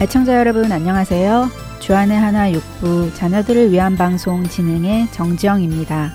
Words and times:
애청자 0.00 0.38
여러분 0.38 0.70
안녕하세요. 0.70 1.48
주안의 1.80 2.16
하나 2.16 2.52
육부 2.52 3.12
자녀들을 3.14 3.72
위한 3.72 3.96
방송 3.96 4.44
진행의 4.44 5.10
정지영입니다. 5.10 6.12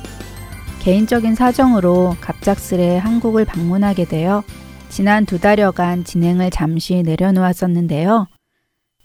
개인적인 0.82 1.36
사정으로 1.36 2.16
갑작스레 2.21 2.96
한국을 2.96 3.43
방문하게 3.43 4.06
되어 4.06 4.42
지난 4.88 5.25
두 5.25 5.38
달여간 5.38 6.06
진행을 6.06 6.50
잠시 6.50 7.04
내려놓았었는데요. 7.04 8.28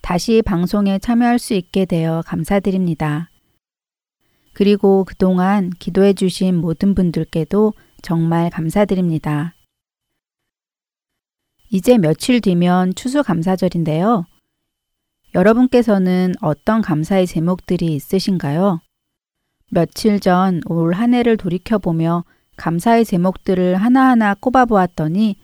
다시 0.01 0.43
방송에 0.43 1.01
참여할 1.01 1.41
수 1.41 1.55
있게 1.55 1.85
되어 1.85 2.23
감사드립니다. 2.25 3.31
그리고 4.53 5.05
그동안 5.05 5.71
기도해 5.71 6.13
주신 6.13 6.55
모든 6.55 6.95
분들께도 6.95 7.73
정말 8.01 8.49
감사드립니다. 8.51 9.55
이제 11.69 11.99
며칠 11.99 12.41
뒤면 12.41 12.95
추수감사절인데요. 12.95 14.25
여러분께서는 15.35 16.35
어떤 16.41 16.81
감사의 16.83 17.27
제목들이 17.27 17.95
있으신가요? 17.95 18.81
며칠 19.71 20.21
전 20.21 20.61
올 20.67 20.95
한 20.95 21.13
해를 21.15 21.37
돌이켜보며 21.37 22.25
감사의 22.57 23.05
제목들을 23.05 23.77
하나하나 23.77 24.35
꼽아보았더니 24.35 25.37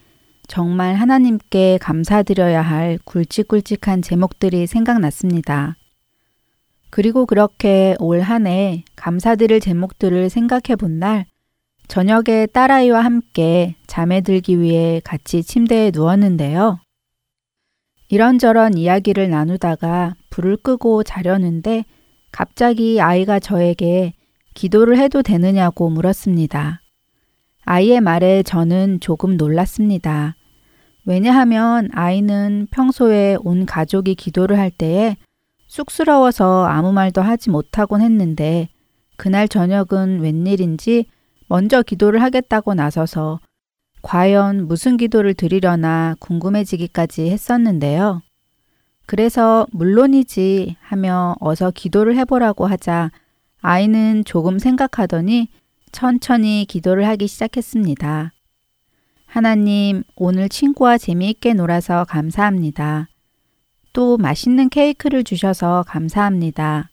정말 0.48 0.94
하나님께 0.94 1.78
감사드려야 1.80 2.62
할 2.62 2.98
굵직굵직한 3.04 4.02
제목들이 4.02 4.66
생각났습니다. 4.66 5.76
그리고 6.90 7.26
그렇게 7.26 7.96
올 7.98 8.20
한 8.20 8.46
해 8.46 8.84
감사드릴 8.96 9.60
제목들을 9.60 10.30
생각해 10.30 10.76
본 10.78 10.98
날, 10.98 11.26
저녁에 11.88 12.46
딸아이와 12.46 13.04
함께 13.04 13.74
잠에 13.86 14.22
들기 14.22 14.58
위해 14.60 15.00
같이 15.04 15.42
침대에 15.42 15.90
누웠는데요. 15.92 16.78
이런저런 18.14 18.78
이야기를 18.78 19.28
나누다가 19.28 20.14
불을 20.30 20.58
끄고 20.58 21.02
자려는데 21.02 21.84
갑자기 22.30 23.00
아이가 23.00 23.40
저에게 23.40 24.12
기도를 24.54 24.98
해도 24.98 25.20
되느냐고 25.20 25.90
물었습니다. 25.90 26.80
아이의 27.64 28.00
말에 28.00 28.44
저는 28.44 29.00
조금 29.00 29.36
놀랐습니다. 29.36 30.36
왜냐하면 31.04 31.88
아이는 31.92 32.68
평소에 32.70 33.36
온 33.40 33.66
가족이 33.66 34.14
기도를 34.14 34.60
할 34.60 34.70
때에 34.70 35.16
쑥스러워서 35.66 36.66
아무 36.66 36.92
말도 36.92 37.20
하지 37.20 37.50
못하곤 37.50 38.00
했는데 38.00 38.68
그날 39.16 39.48
저녁은 39.48 40.20
웬일인지 40.20 41.06
먼저 41.48 41.82
기도를 41.82 42.22
하겠다고 42.22 42.74
나서서 42.74 43.40
과연 44.04 44.68
무슨 44.68 44.98
기도를 44.98 45.32
드리려나 45.32 46.14
궁금해지기까지 46.20 47.30
했었는데요. 47.30 48.20
그래서 49.06 49.66
물론이지 49.72 50.76
하며 50.80 51.36
어서 51.40 51.70
기도를 51.70 52.14
해보라고 52.18 52.66
하자 52.66 53.10
아이는 53.62 54.24
조금 54.26 54.58
생각하더니 54.58 55.48
천천히 55.90 56.66
기도를 56.68 57.06
하기 57.08 57.26
시작했습니다. 57.26 58.32
하나님, 59.24 60.04
오늘 60.16 60.50
친구와 60.50 60.98
재미있게 60.98 61.54
놀아서 61.54 62.04
감사합니다. 62.04 63.08
또 63.94 64.18
맛있는 64.18 64.68
케이크를 64.68 65.24
주셔서 65.24 65.82
감사합니다. 65.88 66.90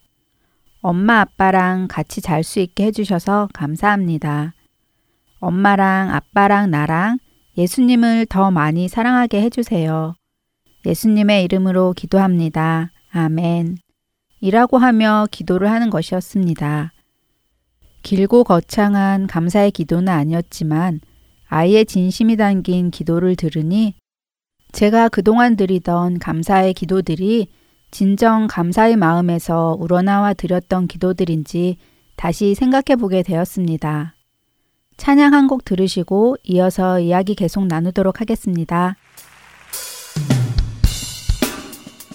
엄마 0.79 1.19
아빠랑 1.19 1.87
같이 1.89 2.21
잘 2.21 2.43
수 2.43 2.61
있게 2.61 2.85
해주셔서 2.85 3.49
감사합니다. 3.53 4.53
엄마랑 5.41 6.11
아빠랑 6.11 6.71
나랑 6.71 7.17
예수님을 7.57 8.27
더 8.27 8.51
많이 8.51 8.87
사랑하게 8.87 9.41
해주세요. 9.41 10.13
예수님의 10.85 11.43
이름으로 11.43 11.93
기도합니다. 11.93 12.91
아멘. 13.11 13.77
이라고 14.39 14.77
하며 14.77 15.27
기도를 15.29 15.69
하는 15.69 15.89
것이었습니다. 15.89 16.93
길고 18.03 18.43
거창한 18.43 19.27
감사의 19.27 19.71
기도는 19.71 20.09
아니었지만 20.09 21.01
아이의 21.47 21.85
진심이 21.85 22.37
담긴 22.37 22.89
기도를 22.89 23.35
들으니 23.35 23.95
제가 24.71 25.09
그동안 25.09 25.55
드리던 25.57 26.19
감사의 26.19 26.73
기도들이 26.73 27.47
진정 27.91 28.47
감사의 28.47 28.95
마음에서 28.95 29.75
우러나와 29.77 30.33
드렸던 30.33 30.87
기도들인지 30.87 31.77
다시 32.15 32.55
생각해 32.55 32.95
보게 32.97 33.21
되었습니다. 33.21 34.15
찬양 35.01 35.33
한 35.33 35.47
곡 35.47 35.65
들으시고 35.65 36.37
이어서 36.43 36.99
이야기 36.99 37.33
계속 37.33 37.65
나누도록 37.65 38.21
하겠습니다. 38.21 38.95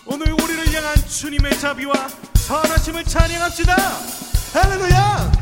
오늘 0.06 0.30
우리를 0.32 0.72
향한 0.72 0.94
주님의 0.94 1.58
자비와 1.58 1.92
선하심을 2.34 3.02
찬양합시다. 3.02 3.74
할렐루야! 4.54 5.32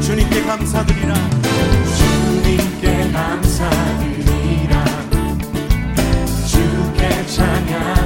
주님께 0.00 0.42
감사드리라. 0.42 1.14
주님께 1.98 3.10
감사드리라. 3.12 4.84
주께 6.46 7.26
찬양 7.26 8.03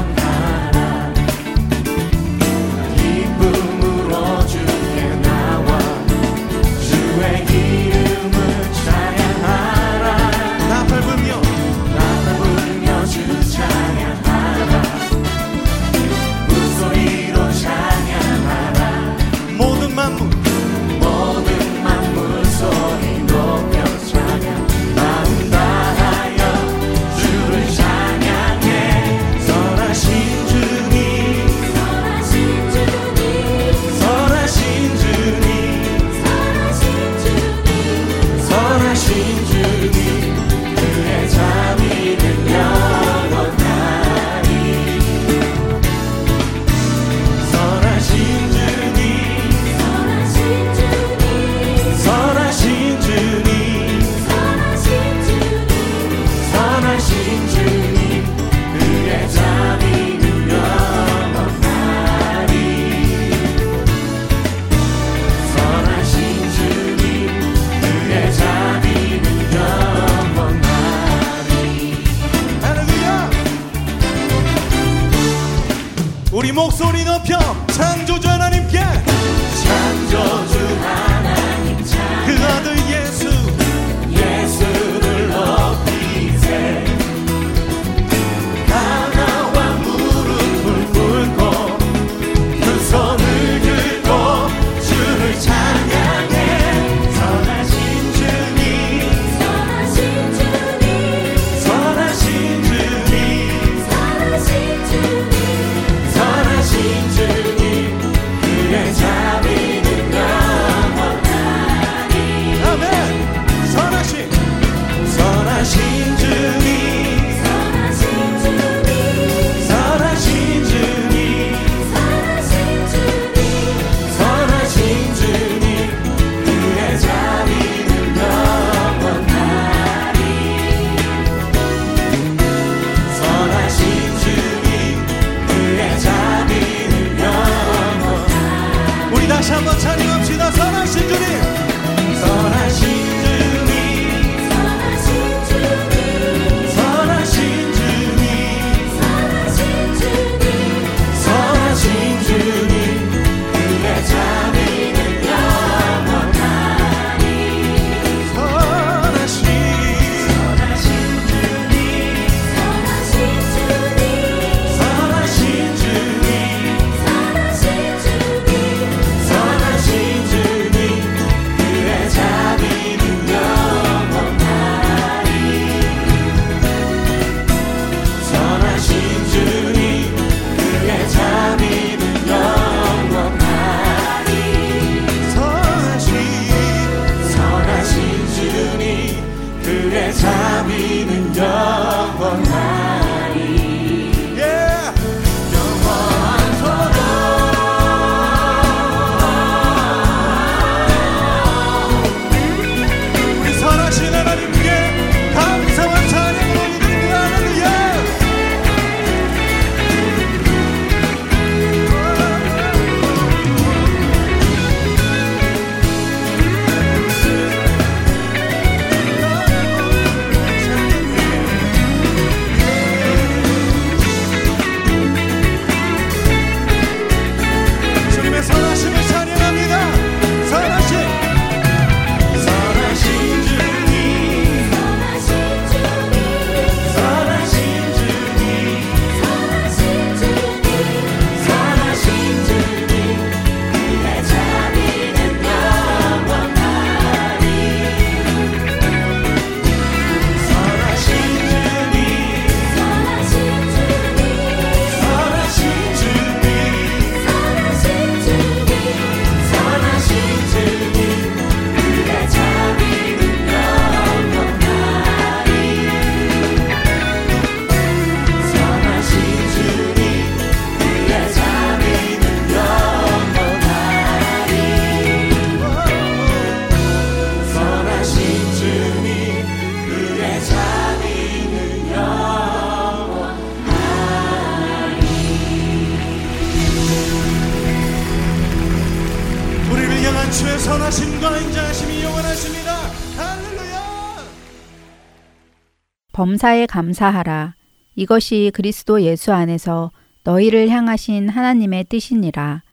범사에 296.19 296.67
감사하라. 296.67 297.55
이것이 297.95 298.51
그리스도 298.53 299.03
예수 299.03 299.33
안에서 299.33 299.93
너희를 300.25 300.69
향하신 300.69 301.29
하나님의 301.29 301.85
뜻이니라. 301.85 302.65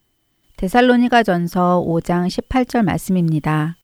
데살로니가 0.57 1.21
전서 1.21 1.79
5장 1.87 2.25
18절 2.25 2.81
말씀입니다. 2.81 3.77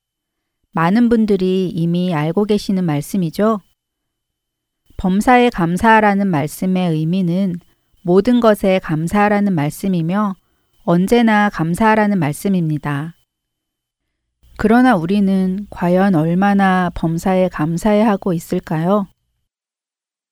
많은 0.72 1.10
분들이 1.10 1.70
이미 1.70 2.12
알고 2.12 2.46
계시는 2.46 2.84
말씀이죠. 2.86 3.60
범사에 4.98 5.52
감사하라는 5.52 6.26
말씀의 6.26 6.94
의미는 6.94 7.54
모든 8.02 8.40
것에 8.40 8.80
감사하라는 8.80 9.54
말씀이며 9.54 10.34
언제나 10.86 11.52
감사하라는 11.52 12.18
말씀입니다. 12.18 13.14
그러나 14.58 14.96
우리는 14.96 15.68
과연 15.70 16.16
얼마나 16.16 16.90
범사에 16.96 17.50
감사해 17.50 18.02
하고 18.02 18.34
있을까요? 18.34 19.06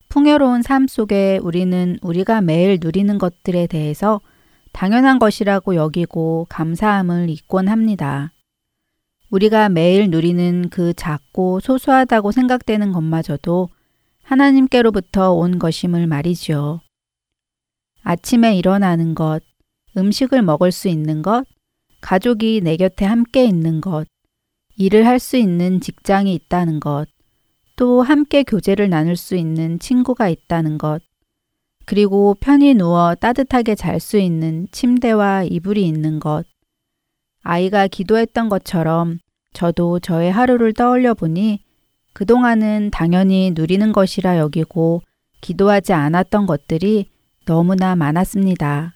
풍요로운 0.09 0.63
삶 0.63 0.87
속에 0.87 1.39
우리는 1.43 1.97
우리가 2.01 2.41
매일 2.41 2.79
누리는 2.81 3.19
것들에 3.19 3.67
대해서 3.67 4.19
당연한 4.71 5.19
것이라고 5.19 5.75
여기고 5.75 6.47
감사함을 6.49 7.29
잊곤 7.29 7.67
합니다. 7.67 8.33
우리가 9.29 9.69
매일 9.69 10.09
누리는 10.09 10.69
그 10.69 10.95
작고 10.95 11.59
소소하다고 11.59 12.31
생각되는 12.31 12.91
것마저도 12.91 13.69
하나님께로부터 14.23 15.33
온 15.33 15.59
것임을 15.59 16.07
말이지요. 16.07 16.81
아침에 18.01 18.57
일어나는 18.57 19.13
것, 19.13 19.41
음식을 19.95 20.41
먹을 20.41 20.71
수 20.71 20.87
있는 20.87 21.21
것, 21.21 21.45
가족이 22.01 22.61
내 22.63 22.77
곁에 22.77 23.05
함께 23.05 23.45
있는 23.45 23.79
것, 23.79 24.07
일을 24.75 25.05
할 25.05 25.19
수 25.19 25.37
있는 25.37 25.81
직장이 25.81 26.33
있다는 26.33 26.79
것, 26.79 27.07
또 27.79 28.01
함께 28.01 28.43
교제를 28.43 28.89
나눌 28.89 29.15
수 29.15 29.37
있는 29.37 29.79
친구가 29.79 30.27
있다는 30.27 30.77
것, 30.77 31.01
그리고 31.85 32.35
편히 32.37 32.73
누워 32.73 33.15
따뜻하게 33.15 33.75
잘 33.75 34.01
수 34.01 34.17
있는 34.17 34.67
침대와 34.73 35.43
이불이 35.43 35.87
있는 35.87 36.19
것, 36.19 36.43
아이가 37.41 37.87
기도했던 37.87 38.49
것처럼 38.49 39.19
저도 39.53 39.99
저의 39.99 40.29
하루를 40.29 40.73
떠올려 40.73 41.13
보니 41.13 41.61
그동안은 42.11 42.89
당연히 42.91 43.53
누리는 43.55 43.93
것이라 43.93 44.39
여기고 44.39 45.01
기도하지 45.39 45.93
않았던 45.93 46.47
것들이 46.47 47.09
너무나 47.45 47.95
많았습니다. 47.95 48.93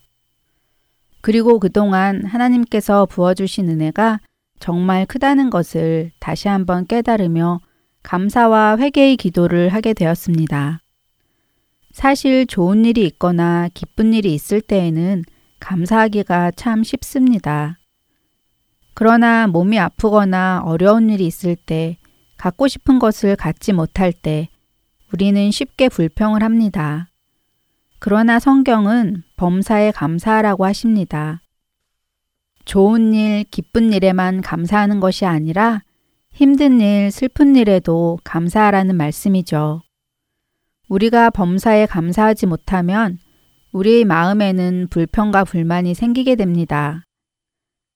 그리고 1.22 1.58
그동안 1.58 2.26
하나님께서 2.26 3.06
부어주신 3.06 3.70
은혜가 3.70 4.20
정말 4.60 5.06
크다는 5.06 5.50
것을 5.50 6.12
다시 6.20 6.50
한번 6.50 6.86
깨달으며 6.86 7.62
감사와 8.04 8.78
회개의 8.78 9.18
기도를 9.18 9.70
하게 9.70 9.94
되었습니다. 9.94 10.82
사실 11.92 12.46
좋은 12.46 12.86
일이 12.86 13.06
있거나 13.06 13.70
기쁜 13.74 14.14
일이 14.14 14.34
있을 14.34 14.62
때에는 14.62 15.24
감사하기가 15.60 16.52
참 16.52 16.84
쉽습니다. 16.84 17.80
그러나 18.94 19.48
몸이 19.48 19.80
아프거나 19.80 20.62
어려운 20.66 21.10
일이 21.10 21.26
있을 21.26 21.56
때, 21.56 21.98
갖고 22.38 22.68
싶은 22.68 23.00
것을 23.00 23.36
갖지 23.36 23.74
못할 23.74 24.12
때, 24.12 24.50
우리는 25.14 25.50
쉽게 25.50 25.90
불평을 25.90 26.44
합니다. 26.44 27.08
그러나 28.00 28.40
성경은 28.40 29.24
범사에 29.38 29.92
감사하라고 29.92 30.66
하십니다. 30.66 31.42
좋은 32.66 33.14
일, 33.14 33.46
기쁜 33.46 33.94
일에만 33.94 34.42
감사하는 34.42 35.00
것이 35.00 35.26
아니라 35.26 35.82
힘든 36.34 36.82
일, 36.82 37.12
슬픈 37.12 37.56
일에도 37.56 38.18
감사하라는 38.24 38.98
말씀이죠. 38.98 39.82
우리가 40.90 41.30
범사에 41.30 41.86
감사하지 41.86 42.48
못하면 42.48 43.20
우리의 43.72 44.04
마음에는 44.04 44.88
불평과 44.90 45.44
불만이 45.44 45.94
생기게 45.94 46.36
됩니다. 46.36 47.04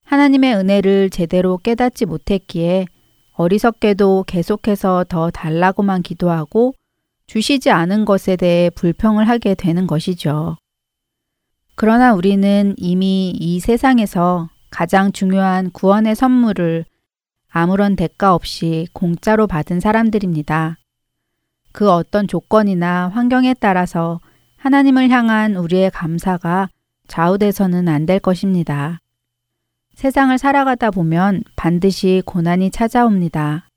하나님의 0.04 0.54
은혜를 0.54 1.10
제대로 1.10 1.58
깨닫지 1.58 2.06
못했기에 2.06 2.86
어리석게도 3.32 4.24
계속해서 4.28 5.06
더 5.08 5.30
달라고만 5.30 6.02
기도하고 6.02 6.74
주시지 7.26 7.70
않은 7.70 8.04
것에 8.04 8.36
대해 8.36 8.70
불평을 8.70 9.28
하게 9.28 9.56
되는 9.56 9.88
것이죠. 9.88 10.56
그러나 11.74 12.14
우리는 12.14 12.74
이미 12.76 13.30
이 13.30 13.58
세상에서 13.58 14.48
가장 14.70 15.10
중요한 15.10 15.70
구원의 15.70 16.14
선물을 16.14 16.84
아무런 17.50 17.96
대가 17.96 18.34
없이 18.34 18.86
공짜로 18.92 19.46
받은 19.46 19.80
사람들입니다. 19.80 20.76
그 21.72 21.90
어떤 21.90 22.26
조건이나 22.26 23.08
환경에 23.08 23.54
따라서 23.54 24.20
하나님을 24.56 25.10
향한 25.10 25.56
우리의 25.56 25.90
감사가 25.90 26.68
좌우돼서는 27.06 27.88
안 27.88 28.06
될 28.06 28.18
것입니다. 28.20 29.00
세상을 29.94 30.36
살아가다 30.36 30.90
보면 30.90 31.42
반드시 31.56 32.22
고난이 32.24 32.70
찾아옵니다. 32.70 33.68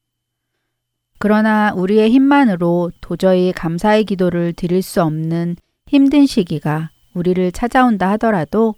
그러나 1.18 1.72
우리의 1.75 2.10
힘만으로 2.12 2.92
도저히 3.00 3.51
감사의 3.54 4.06
기도를 4.06 4.54
드릴 4.54 4.82
수 4.82 5.01
없는 5.04 5.56
힘든 5.88 6.25
시기가 6.25 6.90
우리를 7.13 7.51
찾아온다 7.51 8.10
하더라도 8.12 8.75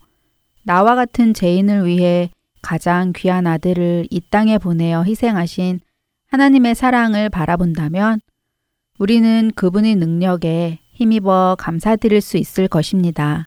나와 0.64 0.96
같은 0.96 1.34
죄인을 1.34 1.86
위해 1.86 2.30
가장 2.64 3.14
귀한 3.16 3.46
아들을 3.46 4.08
이 4.10 4.22
땅에 4.32 4.58
보내어 4.58 5.04
희생하신 5.04 5.80
하나님의 6.32 6.74
사랑을 6.74 7.30
바라본다면 7.30 8.20
우리는 8.98 9.52
그분의 9.56 9.96
능력에 9.96 10.80
힘입어 10.94 11.56
감사드릴 11.60 12.22
수 12.22 12.38
있을 12.38 12.68
것입니다. 12.68 13.46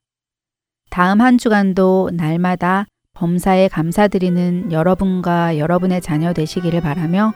다음 0.90 1.20
한 1.20 1.38
주간도 1.38 2.10
날마다 2.12 2.86
범사에 3.14 3.68
감사드리는 3.68 4.70
여러분과 4.70 5.58
여러분의 5.58 6.00
자녀 6.00 6.32
되시기를 6.32 6.80
바라며 6.80 7.32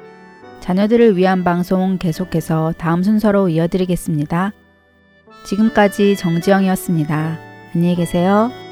자녀들을 0.61 1.17
위한 1.17 1.43
방송 1.43 1.99
계속해서 1.99 2.75
다음 2.77 3.03
순서로 3.03 3.49
이어드리겠습니다. 3.49 4.53
지금까지 5.47 6.17
정지영이었습니다. 6.17 7.39
안녕히 7.75 7.97
계세요. 7.97 8.70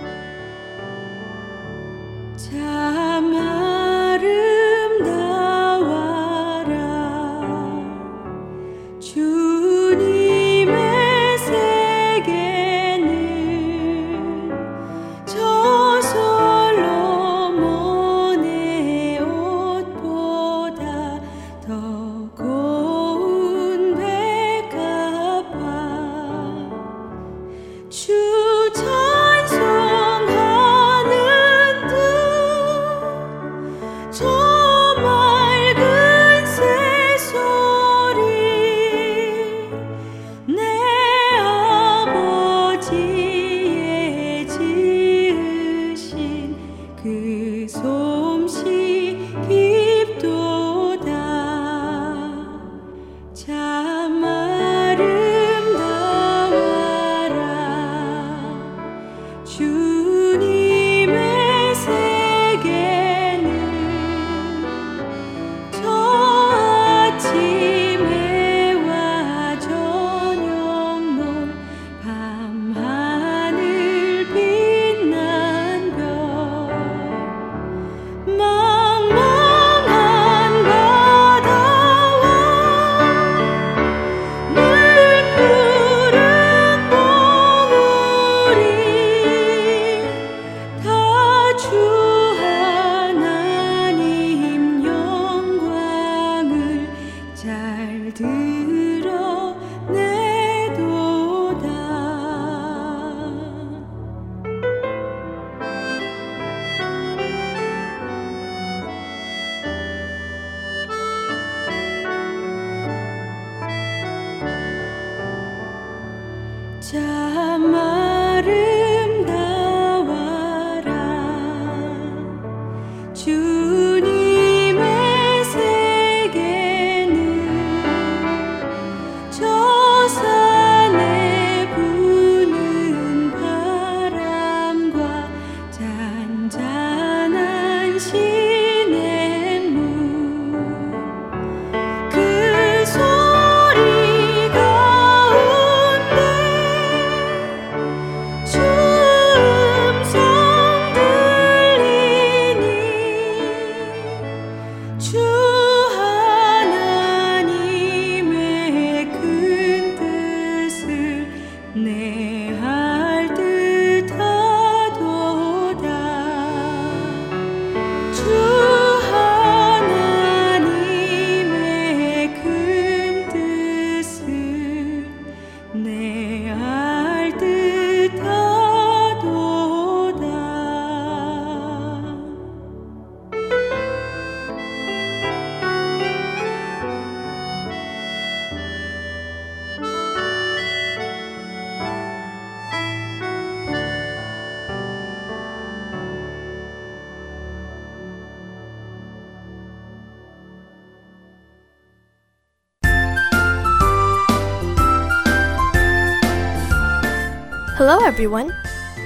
Hello, 207.79 208.05
everyone. 208.05 208.53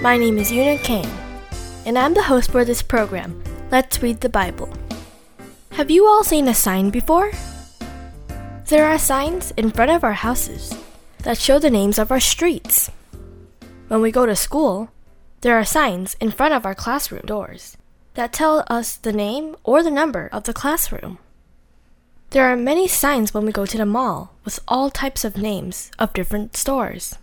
My 0.00 0.16
name 0.16 0.38
is 0.38 0.50
Yuna 0.50 0.82
Kane, 0.82 1.12
and 1.84 1.98
I'm 1.98 2.14
the 2.14 2.22
host 2.22 2.50
for 2.50 2.64
this 2.64 2.80
program, 2.80 3.36
Let's 3.70 4.02
Read 4.02 4.22
the 4.22 4.30
Bible. 4.30 4.72
Have 5.72 5.90
you 5.90 6.06
all 6.06 6.24
seen 6.24 6.48
a 6.48 6.54
sign 6.54 6.88
before? 6.88 7.32
There 8.68 8.86
are 8.86 8.96
signs 8.96 9.50
in 9.58 9.72
front 9.72 9.90
of 9.90 10.02
our 10.02 10.14
houses 10.14 10.74
that 11.18 11.36
show 11.36 11.58
the 11.58 11.68
names 11.68 11.98
of 11.98 12.10
our 12.10 12.18
streets. 12.18 12.90
When 13.88 14.00
we 14.00 14.10
go 14.10 14.24
to 14.24 14.34
school, 14.34 14.88
there 15.42 15.58
are 15.58 15.66
signs 15.66 16.16
in 16.18 16.30
front 16.30 16.54
of 16.54 16.64
our 16.64 16.74
classroom 16.74 17.26
doors 17.26 17.76
that 18.14 18.32
tell 18.32 18.64
us 18.68 18.96
the 18.96 19.12
name 19.12 19.54
or 19.64 19.82
the 19.82 19.90
number 19.90 20.30
of 20.32 20.44
the 20.44 20.54
classroom. 20.54 21.18
There 22.30 22.46
are 22.46 22.56
many 22.56 22.88
signs 22.88 23.34
when 23.34 23.44
we 23.44 23.52
go 23.52 23.66
to 23.66 23.76
the 23.76 23.84
mall 23.84 24.32
with 24.46 24.60
all 24.66 24.88
types 24.88 25.26
of 25.26 25.36
names 25.36 25.90
of 25.98 26.14
different 26.14 26.56
stores. 26.56 27.18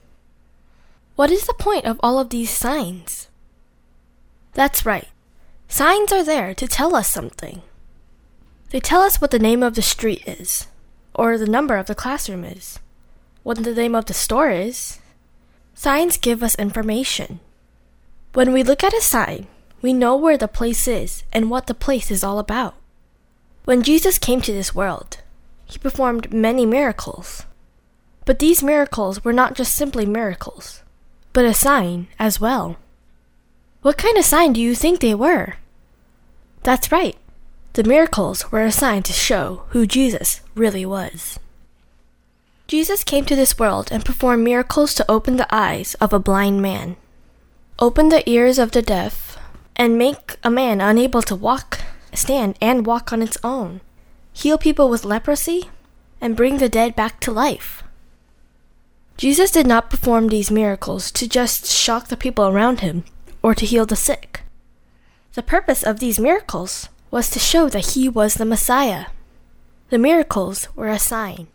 What 1.20 1.32
is 1.32 1.48
the 1.48 1.54
point 1.54 1.84
of 1.84 2.00
all 2.02 2.18
of 2.18 2.30
these 2.30 2.50
signs? 2.50 3.28
That's 4.54 4.86
right. 4.86 5.10
Signs 5.68 6.14
are 6.14 6.24
there 6.24 6.54
to 6.54 6.66
tell 6.66 6.96
us 6.96 7.10
something. 7.10 7.62
They 8.70 8.80
tell 8.80 9.02
us 9.02 9.20
what 9.20 9.32
the 9.32 9.38
name 9.38 9.62
of 9.62 9.76
the 9.76 9.82
street 9.82 10.26
is, 10.26 10.68
or 11.14 11.38
the 11.38 11.46
number 11.46 11.76
of 11.76 11.88
the 11.88 11.94
classroom 11.94 12.46
is, 12.46 12.80
what 13.44 13.62
the 13.62 13.74
name 13.74 13.96
of 13.96 14.06
the 14.06 14.14
store 14.14 14.50
is. 14.50 15.00
Signs 15.74 16.16
give 16.16 16.42
us 16.42 16.56
information. 16.56 17.42
When 18.32 18.54
we 18.54 18.64
look 18.64 18.82
at 18.82 18.94
a 18.94 19.02
sign, 19.02 19.48
we 19.82 19.92
know 19.92 20.16
where 20.16 20.38
the 20.38 20.48
place 20.48 20.88
is 20.88 21.24
and 21.34 21.50
what 21.50 21.68
the 21.68 21.74
place 21.74 22.10
is 22.10 22.24
all 22.24 22.40
about. 22.40 22.76
When 23.66 23.84
Jesus 23.84 24.20
came 24.20 24.40
to 24.40 24.54
this 24.54 24.74
world, 24.74 25.18
he 25.66 25.80
performed 25.80 26.32
many 26.32 26.66
miracles. 26.66 27.44
But 28.24 28.40
these 28.40 28.64
miracles 28.64 29.26
were 29.26 29.34
not 29.34 29.56
just 29.56 29.76
simply 29.76 30.06
miracles 30.06 30.82
but 31.34 31.46
a 31.46 31.54
sign 31.54 32.08
as 32.18 32.40
well. 32.40 32.78
What 33.82 33.98
kind 33.98 34.18
of 34.18 34.26
sign 34.26 34.54
do 34.54 34.62
you 34.62 34.76
think 34.76 35.00
they 35.00 35.16
were? 35.16 35.56
That's 36.64 36.92
right. 36.92 37.16
The 37.74 37.84
miracles 37.84 38.52
were 38.52 38.64
a 38.64 38.72
sign 38.72 39.04
to 39.04 39.14
show 39.14 39.64
who 39.70 39.86
Jesus 39.86 40.42
really 40.56 40.86
was. 40.86 41.40
Jesus 42.68 43.04
came 43.04 43.26
to 43.26 43.36
this 43.36 43.58
world 43.58 43.90
and 43.92 44.06
performed 44.06 44.44
miracles 44.44 44.94
to 44.96 45.10
open 45.10 45.38
the 45.38 45.48
eyes 45.50 45.96
of 45.96 46.14
a 46.14 46.20
blind 46.20 46.62
man, 46.62 46.98
open 47.80 48.10
the 48.10 48.28
ears 48.30 48.60
of 48.60 48.72
the 48.72 48.82
deaf, 48.82 49.38
and 49.76 49.98
make 49.98 50.38
a 50.44 50.52
man 50.52 50.82
unable 50.82 51.22
to 51.24 51.36
walk, 51.36 51.80
stand, 52.14 52.58
and 52.62 52.86
walk 52.86 53.14
on 53.14 53.22
its 53.22 53.38
own, 53.44 53.82
heal 54.34 54.58
people 54.58 54.90
with 54.90 55.06
leprosy, 55.06 55.70
and 56.20 56.36
bring 56.36 56.58
the 56.58 56.70
dead 56.70 56.96
back 56.96 57.20
to 57.22 57.32
life. 57.32 57.82
Jesus 59.20 59.52
did 59.52 59.68
not 59.68 59.90
perform 59.90 60.30
these 60.30 60.50
miracles 60.50 61.12
to 61.12 61.28
just 61.28 61.66
shock 61.66 62.08
the 62.08 62.16
people 62.16 62.48
around 62.48 62.80
him 62.80 63.04
or 63.44 63.54
to 63.54 63.66
heal 63.66 63.86
the 63.86 63.98
sick. 63.98 64.44
The 65.34 65.44
purpose 65.44 65.84
of 65.84 66.00
these 66.00 66.22
miracles 66.22 66.88
was 67.12 67.30
to 67.32 67.38
show 67.40 67.68
that 67.68 67.96
he 67.96 68.08
was 68.08 68.36
the 68.36 68.46
Messiah. 68.46 69.08
The 69.90 69.98
miracles 69.98 70.70
were 70.74 70.88
a 70.88 70.98
sign. 70.98 71.48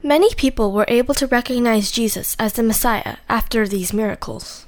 Many 0.00 0.32
people 0.34 0.70
were 0.70 0.84
able 0.86 1.12
to 1.14 1.26
recognize 1.26 1.90
Jesus 1.90 2.36
as 2.38 2.52
the 2.52 2.62
Messiah 2.62 3.16
after 3.28 3.66
these 3.66 3.92
miracles. 3.92 4.66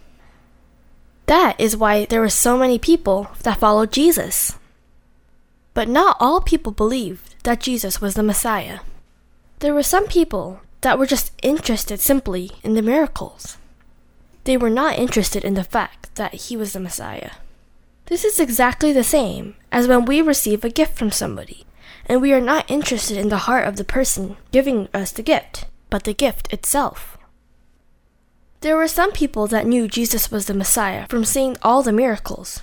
That 1.26 1.54
is 1.60 1.76
why 1.76 2.04
there 2.04 2.20
were 2.20 2.30
so 2.30 2.58
many 2.58 2.80
people 2.80 3.28
that 3.44 3.60
followed 3.60 3.92
Jesus. 3.92 4.58
But 5.72 5.86
not 5.86 6.16
all 6.18 6.40
people 6.40 6.72
believed 6.72 7.36
that 7.44 7.60
Jesus 7.60 8.00
was 8.00 8.14
the 8.14 8.24
Messiah. 8.24 8.80
There 9.60 9.72
were 9.72 9.84
some 9.84 10.08
people 10.08 10.60
that 10.84 10.98
were 10.98 11.06
just 11.06 11.32
interested 11.42 11.98
simply 11.98 12.50
in 12.62 12.74
the 12.74 12.82
miracles. 12.82 13.56
They 14.44 14.58
were 14.58 14.68
not 14.68 14.98
interested 14.98 15.42
in 15.42 15.54
the 15.54 15.64
fact 15.64 16.14
that 16.16 16.34
he 16.34 16.58
was 16.58 16.74
the 16.74 16.80
Messiah. 16.80 17.30
This 18.06 18.22
is 18.22 18.38
exactly 18.38 18.92
the 18.92 19.02
same 19.02 19.56
as 19.72 19.88
when 19.88 20.04
we 20.04 20.20
receive 20.20 20.62
a 20.62 20.68
gift 20.68 20.98
from 20.98 21.10
somebody, 21.10 21.64
and 22.04 22.20
we 22.20 22.34
are 22.34 22.40
not 22.40 22.70
interested 22.70 23.16
in 23.16 23.30
the 23.30 23.48
heart 23.48 23.66
of 23.66 23.76
the 23.76 23.84
person 23.84 24.36
giving 24.52 24.88
us 24.92 25.10
the 25.10 25.22
gift, 25.22 25.64
but 25.88 26.04
the 26.04 26.12
gift 26.12 26.52
itself. 26.52 27.16
There 28.60 28.76
were 28.76 28.88
some 28.88 29.12
people 29.12 29.46
that 29.46 29.66
knew 29.66 29.88
Jesus 29.88 30.30
was 30.30 30.44
the 30.44 30.52
Messiah 30.52 31.06
from 31.08 31.24
seeing 31.24 31.56
all 31.62 31.82
the 31.82 31.92
miracles, 31.92 32.60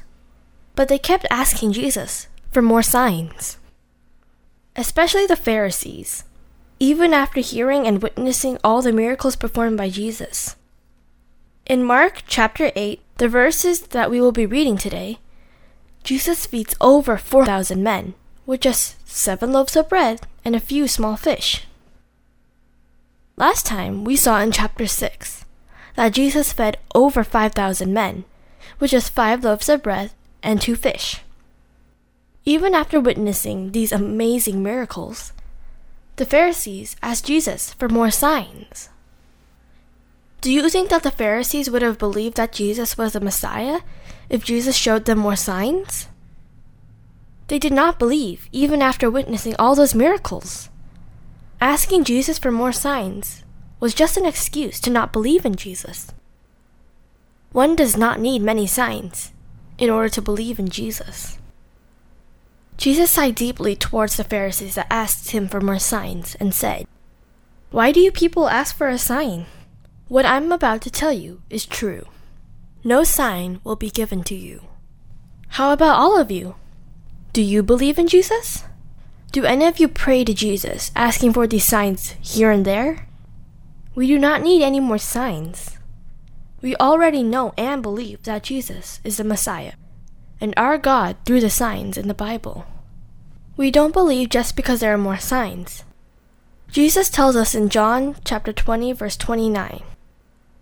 but 0.76 0.90
they 0.90 1.00
kept 1.00 1.26
asking 1.32 1.74
Jesus 1.74 2.28
for 2.52 2.62
more 2.62 2.84
signs. 2.84 3.58
Especially 4.76 5.26
the 5.26 5.36
Pharisees, 5.36 6.24
even 6.82 7.14
after 7.14 7.42
hearing 7.42 7.86
and 7.86 8.02
witnessing 8.02 8.58
all 8.64 8.82
the 8.82 8.92
miracles 8.92 9.36
performed 9.36 9.78
by 9.78 9.88
Jesus. 9.88 10.56
In 11.68 11.84
Mark 11.84 12.24
chapter 12.26 12.72
8, 12.76 13.00
the 13.18 13.30
verses 13.30 13.82
that 13.82 14.10
we 14.10 14.20
will 14.20 14.32
be 14.32 14.48
reading 14.48 14.78
today, 14.78 15.20
Jesus 16.04 16.48
feeds 16.48 16.74
over 16.82 17.18
4,000 17.18 17.84
men 17.84 18.16
with 18.48 18.62
just 18.62 19.08
seven 19.08 19.52
loaves 19.52 19.76
of 19.76 19.90
bread 19.90 20.22
and 20.44 20.56
a 20.56 20.60
few 20.60 20.88
small 20.88 21.16
fish. 21.16 21.68
Last 23.38 23.68
time 23.68 24.04
we 24.04 24.16
saw 24.16 24.42
in 24.42 24.52
chapter 24.52 24.88
6 24.88 25.46
that 25.98 26.14
Jesus 26.14 26.52
fed 26.52 26.80
over 26.96 27.24
5,000 27.24 27.94
men 27.94 28.26
with 28.80 28.90
just 28.90 29.14
five 29.14 29.44
loaves 29.44 29.70
of 29.70 29.84
bread 29.84 30.14
and 30.42 30.60
two 30.60 30.76
fish. 30.76 31.22
Even 32.44 32.74
after 32.74 33.00
witnessing 33.00 33.72
these 33.72 33.92
amazing 33.92 34.64
miracles, 34.64 35.32
the 36.16 36.26
Pharisees 36.26 36.96
asked 37.02 37.26
Jesus 37.26 37.74
for 37.74 37.90
more 37.90 38.12
signs. 38.12 38.90
Do 40.42 40.52
you 40.52 40.70
think 40.70 40.90
that 40.90 41.04
the 41.04 41.12
Pharisees 41.12 41.70
would 41.70 41.82
have 41.82 42.00
believed 42.00 42.36
that 42.38 42.52
Jesus 42.52 42.98
was 42.98 43.14
the 43.14 43.20
Messiah 43.20 43.82
if 44.30 44.44
Jesus 44.44 44.76
showed 44.76 45.06
them 45.06 45.20
more 45.20 45.36
signs? 45.36 46.08
They 47.48 47.60
did 47.60 47.74
not 47.74 48.00
believe, 48.00 48.50
even 48.52 48.82
after 48.82 49.10
witnessing 49.10 49.56
all 49.60 49.76
those 49.76 49.94
miracles. 49.94 50.70
Asking 51.60 52.04
Jesus 52.04 52.40
for 52.40 52.52
more 52.52 52.72
signs 52.72 53.44
was 53.80 53.94
just 53.94 54.18
an 54.18 54.26
excuse 54.26 54.80
to 54.80 54.90
not 54.90 55.14
believe 55.14 55.46
in 55.46 55.56
Jesus. 55.56 56.12
One 57.52 57.76
does 57.76 57.98
not 57.98 58.20
need 58.20 58.42
many 58.42 58.66
signs 58.66 59.32
in 59.78 59.90
order 59.90 60.10
to 60.10 60.22
believe 60.22 60.60
in 60.60 60.70
Jesus. 60.70 61.38
Jesus 62.82 63.12
sighed 63.12 63.36
deeply 63.36 63.76
towards 63.76 64.18
the 64.18 64.24
Pharisees 64.24 64.74
that 64.74 64.88
asked 64.90 65.30
him 65.30 65.48
for 65.48 65.62
more 65.62 65.78
signs 65.78 66.34
and 66.40 66.52
said, 66.52 66.88
Why 67.70 67.92
do 67.92 68.00
you 68.00 68.12
people 68.12 68.50
ask 68.50 68.76
for 68.76 68.88
a 68.88 68.98
sign? 68.98 69.46
What 70.08 70.26
I'm 70.26 70.52
about 70.52 70.82
to 70.82 70.90
tell 70.90 71.14
you 71.14 71.44
is 71.48 71.68
true. 71.68 72.08
No 72.84 73.04
sign 73.04 73.62
will 73.64 73.76
be 73.76 73.92
given 73.92 74.24
to 74.24 74.34
you. 74.34 74.64
How 75.50 75.72
about 75.72 76.00
all 76.00 76.20
of 76.20 76.32
you? 76.32 76.56
Do 77.34 77.44
you 77.44 77.62
believe 77.62 78.00
in 78.00 78.08
Jesus? 78.08 78.64
Do 79.32 79.46
any 79.46 79.66
of 79.66 79.80
you 79.80 79.88
pray 79.88 80.24
to 80.24 80.34
Jesus, 80.34 80.90
asking 80.96 81.34
for 81.34 81.46
these 81.46 81.64
signs 81.64 82.16
here 82.20 82.50
and 82.50 82.66
there? 82.66 83.08
We 83.94 84.08
do 84.08 84.18
not 84.18 84.42
need 84.42 84.64
any 84.64 84.80
more 84.80 84.98
signs. 84.98 85.78
We 86.64 86.76
already 86.78 87.22
know 87.22 87.54
and 87.60 87.84
believe 87.84 88.24
that 88.24 88.42
Jesus 88.42 89.00
is 89.04 89.18
the 89.18 89.24
Messiah, 89.24 89.74
and 90.42 90.54
our 90.58 90.78
God 90.78 91.16
through 91.24 91.40
the 91.40 91.50
signs 91.50 91.98
in 91.98 92.08
the 92.10 92.14
Bible. 92.14 92.66
We 93.56 93.70
don't 93.70 93.94
believe 93.94 94.30
just 94.30 94.56
because 94.56 94.80
there 94.80 94.94
are 94.94 94.98
more 94.98 95.20
signs. 95.20 95.84
Jesus 96.70 97.10
tells 97.10 97.36
us 97.36 97.54
in 97.54 97.70
John 97.70 98.16
chapter 98.26 98.52
20 98.52 98.92
verse 98.94 99.16
29, 99.16 99.84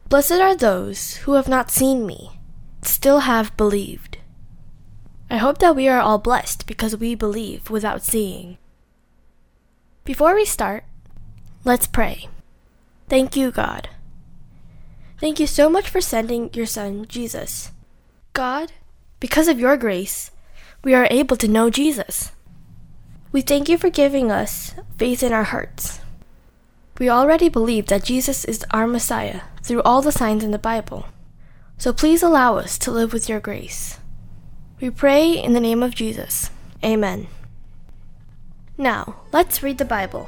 Blessed 0.09 0.33
are 0.33 0.55
those 0.55 1.17
who 1.17 1.33
have 1.33 1.47
not 1.47 1.71
seen 1.71 2.05
me, 2.05 2.39
still 2.81 3.19
have 3.19 3.55
believed. 3.55 4.17
I 5.29 5.37
hope 5.37 5.59
that 5.59 5.75
we 5.75 5.87
are 5.87 6.01
all 6.01 6.17
blessed 6.17 6.65
because 6.67 6.97
we 6.97 7.15
believe 7.15 7.69
without 7.69 8.03
seeing. 8.03 8.57
Before 10.03 10.33
we 10.33 10.45
start, 10.45 10.83
let's 11.63 11.85
pray. 11.85 12.27
Thank 13.07 13.35
you, 13.35 13.51
God. 13.51 13.89
Thank 15.19 15.39
you 15.39 15.45
so 15.45 15.69
much 15.69 15.87
for 15.87 16.01
sending 16.01 16.51
your 16.53 16.65
Son, 16.65 17.05
Jesus. 17.07 17.71
God, 18.33 18.71
because 19.19 19.47
of 19.47 19.59
your 19.59 19.77
grace, 19.77 20.31
we 20.83 20.93
are 20.93 21.07
able 21.11 21.35
to 21.37 21.47
know 21.47 21.69
Jesus. 21.69 22.31
We 23.31 23.41
thank 23.41 23.69
you 23.69 23.77
for 23.77 23.89
giving 23.89 24.31
us 24.31 24.73
faith 24.97 25.21
in 25.21 25.33
our 25.33 25.43
hearts. 25.43 25.99
We 26.99 27.09
already 27.09 27.49
believe 27.49 27.87
that 27.87 28.03
Jesus 28.03 28.45
is 28.45 28.65
our 28.71 28.87
Messiah 28.87 29.41
through 29.63 29.81
all 29.83 30.01
the 30.01 30.11
signs 30.11 30.43
in 30.43 30.51
the 30.51 30.57
Bible. 30.57 31.05
So 31.77 31.93
please 31.93 32.23
allow 32.23 32.57
us 32.57 32.77
to 32.79 32.91
live 32.91 33.13
with 33.13 33.29
your 33.29 33.39
grace. 33.39 33.99
We 34.81 34.89
pray 34.89 35.31
in 35.31 35.53
the 35.53 35.59
name 35.59 35.83
of 35.83 35.95
Jesus. 35.95 36.49
Amen. 36.83 37.27
Now, 38.77 39.21
let's 39.31 39.61
read 39.61 39.77
the 39.77 39.85
Bible. 39.85 40.27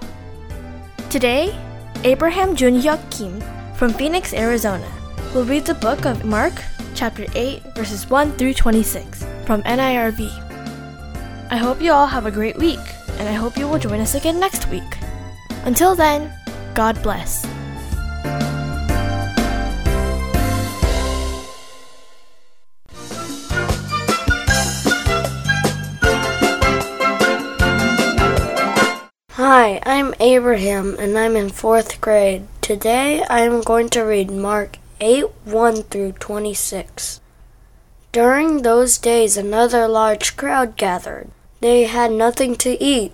Today, 1.09 1.57
Abraham 2.03 2.55
Junhyuk 2.55 3.11
Kim 3.11 3.41
from 3.75 3.93
Phoenix, 3.93 4.33
Arizona, 4.33 4.89
will 5.33 5.45
read 5.45 5.65
the 5.65 5.73
book 5.73 6.05
of 6.05 6.25
Mark, 6.25 6.53
chapter 6.95 7.25
8, 7.35 7.61
verses 7.75 8.09
1 8.09 8.33
through 8.33 8.53
26 8.53 9.23
from 9.45 9.63
NIRV. 9.63 10.29
I 11.49 11.57
hope 11.57 11.81
you 11.81 11.91
all 11.91 12.07
have 12.07 12.25
a 12.25 12.31
great 12.31 12.57
week, 12.57 12.79
and 13.17 13.27
I 13.27 13.33
hope 13.33 13.57
you 13.57 13.67
will 13.67 13.79
join 13.79 13.99
us 13.99 14.15
again 14.15 14.39
next 14.39 14.69
week. 14.69 14.97
Until 15.65 15.95
then, 15.95 16.31
God 16.73 17.01
bless. 17.03 17.45
Hi, 29.43 29.81
I'm 29.85 30.13
Abraham 30.19 30.95
and 30.99 31.17
I'm 31.17 31.35
in 31.35 31.49
fourth 31.49 31.99
grade. 31.99 32.47
Today 32.61 33.23
I 33.29 33.41
am 33.41 33.61
going 33.61 33.89
to 33.89 34.01
read 34.01 34.29
Mark 34.31 34.77
8 35.03 35.25
1 35.45 35.83
through 35.83 36.11
26. 36.11 37.21
During 38.11 38.61
those 38.61 38.99
days, 38.99 39.35
another 39.35 39.87
large 39.87 40.37
crowd 40.37 40.77
gathered. 40.77 41.31
They 41.59 41.85
had 41.85 42.11
nothing 42.11 42.55
to 42.57 42.81
eat. 42.81 43.13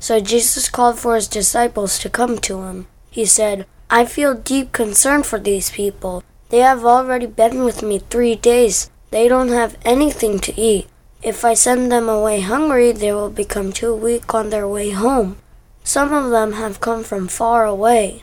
So 0.00 0.18
Jesus 0.18 0.68
called 0.68 0.98
for 0.98 1.14
his 1.14 1.28
disciples 1.28 2.00
to 2.00 2.10
come 2.10 2.38
to 2.38 2.62
him. 2.64 2.88
He 3.08 3.24
said, 3.24 3.66
I 3.88 4.04
feel 4.04 4.34
deep 4.34 4.72
concern 4.72 5.22
for 5.22 5.38
these 5.38 5.70
people. 5.70 6.24
They 6.48 6.58
have 6.58 6.84
already 6.84 7.26
been 7.26 7.62
with 7.62 7.84
me 7.84 8.00
three 8.00 8.34
days. 8.34 8.90
They 9.12 9.28
don't 9.28 9.50
have 9.50 9.78
anything 9.84 10.40
to 10.40 10.60
eat. 10.60 10.88
If 11.22 11.44
I 11.44 11.54
send 11.54 11.92
them 11.92 12.08
away 12.08 12.40
hungry, 12.40 12.90
they 12.90 13.12
will 13.12 13.30
become 13.30 13.72
too 13.72 13.94
weak 13.94 14.34
on 14.34 14.50
their 14.50 14.66
way 14.66 14.90
home. 14.90 15.36
Some 15.84 16.12
of 16.12 16.30
them 16.30 16.54
have 16.54 16.80
come 16.80 17.04
from 17.04 17.28
far 17.28 17.64
away. 17.64 18.22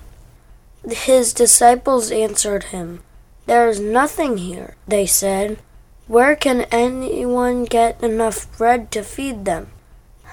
His 0.88 1.34
disciples 1.34 2.12
answered 2.12 2.66
him, 2.66 3.02
There 3.48 3.68
is 3.68 3.80
nothing 3.80 4.38
here, 4.38 4.76
they 4.88 5.06
said. 5.06 5.58
Where 6.08 6.36
can 6.36 6.62
anyone 6.72 7.66
get 7.66 8.04
enough 8.04 8.56
bread 8.58 8.92
to 8.92 9.02
feed 9.02 9.46
them? 9.46 9.72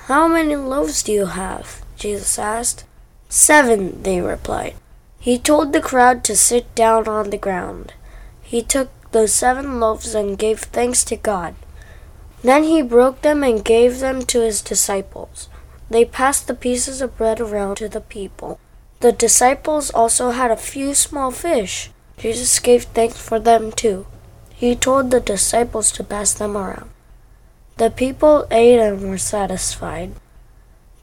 How 0.06 0.28
many 0.28 0.56
loaves 0.56 1.02
do 1.02 1.12
you 1.12 1.26
have? 1.26 1.82
Jesus 1.96 2.38
asked. 2.38 2.84
Seven, 3.30 4.02
they 4.02 4.20
replied. 4.20 4.74
He 5.18 5.38
told 5.38 5.72
the 5.72 5.80
crowd 5.80 6.22
to 6.24 6.36
sit 6.36 6.74
down 6.74 7.08
on 7.08 7.30
the 7.30 7.38
ground. 7.38 7.94
He 8.42 8.60
took 8.60 8.90
the 9.12 9.28
seven 9.28 9.80
loaves 9.80 10.14
and 10.14 10.36
gave 10.36 10.60
thanks 10.60 11.04
to 11.04 11.16
God. 11.16 11.54
Then 12.42 12.64
he 12.64 12.82
broke 12.82 13.22
them 13.22 13.42
and 13.42 13.64
gave 13.64 14.00
them 14.00 14.22
to 14.26 14.40
his 14.40 14.60
disciples. 14.60 15.48
They 15.88 16.04
passed 16.04 16.46
the 16.46 16.54
pieces 16.54 17.00
of 17.00 17.16
bread 17.16 17.40
around 17.40 17.76
to 17.76 17.88
the 17.88 18.00
people. 18.00 18.58
The 19.02 19.10
disciples 19.10 19.90
also 19.90 20.30
had 20.30 20.52
a 20.52 20.56
few 20.56 20.94
small 20.94 21.32
fish. 21.32 21.90
Jesus 22.18 22.60
gave 22.60 22.84
thanks 22.84 23.18
for 23.18 23.40
them 23.40 23.72
too. 23.72 24.06
He 24.54 24.76
told 24.76 25.10
the 25.10 25.18
disciples 25.18 25.90
to 25.92 26.04
pass 26.04 26.32
them 26.32 26.56
around. 26.56 26.88
The 27.78 27.90
people 27.90 28.46
ate 28.48 28.78
and 28.78 29.02
were 29.02 29.18
satisfied. 29.18 30.12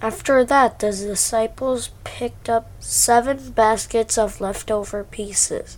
After 0.02 0.46
that, 0.46 0.80
the 0.80 0.92
disciples 0.92 1.90
picked 2.06 2.48
up 2.48 2.72
seven 2.80 3.52
baskets 3.52 4.18
of 4.18 4.40
leftover 4.40 5.04
pieces. 5.04 5.78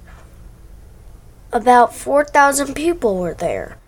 About 1.51 1.95
4,000 1.95 2.75
people 2.75 3.17
were 3.17 3.33
there. 3.33 3.79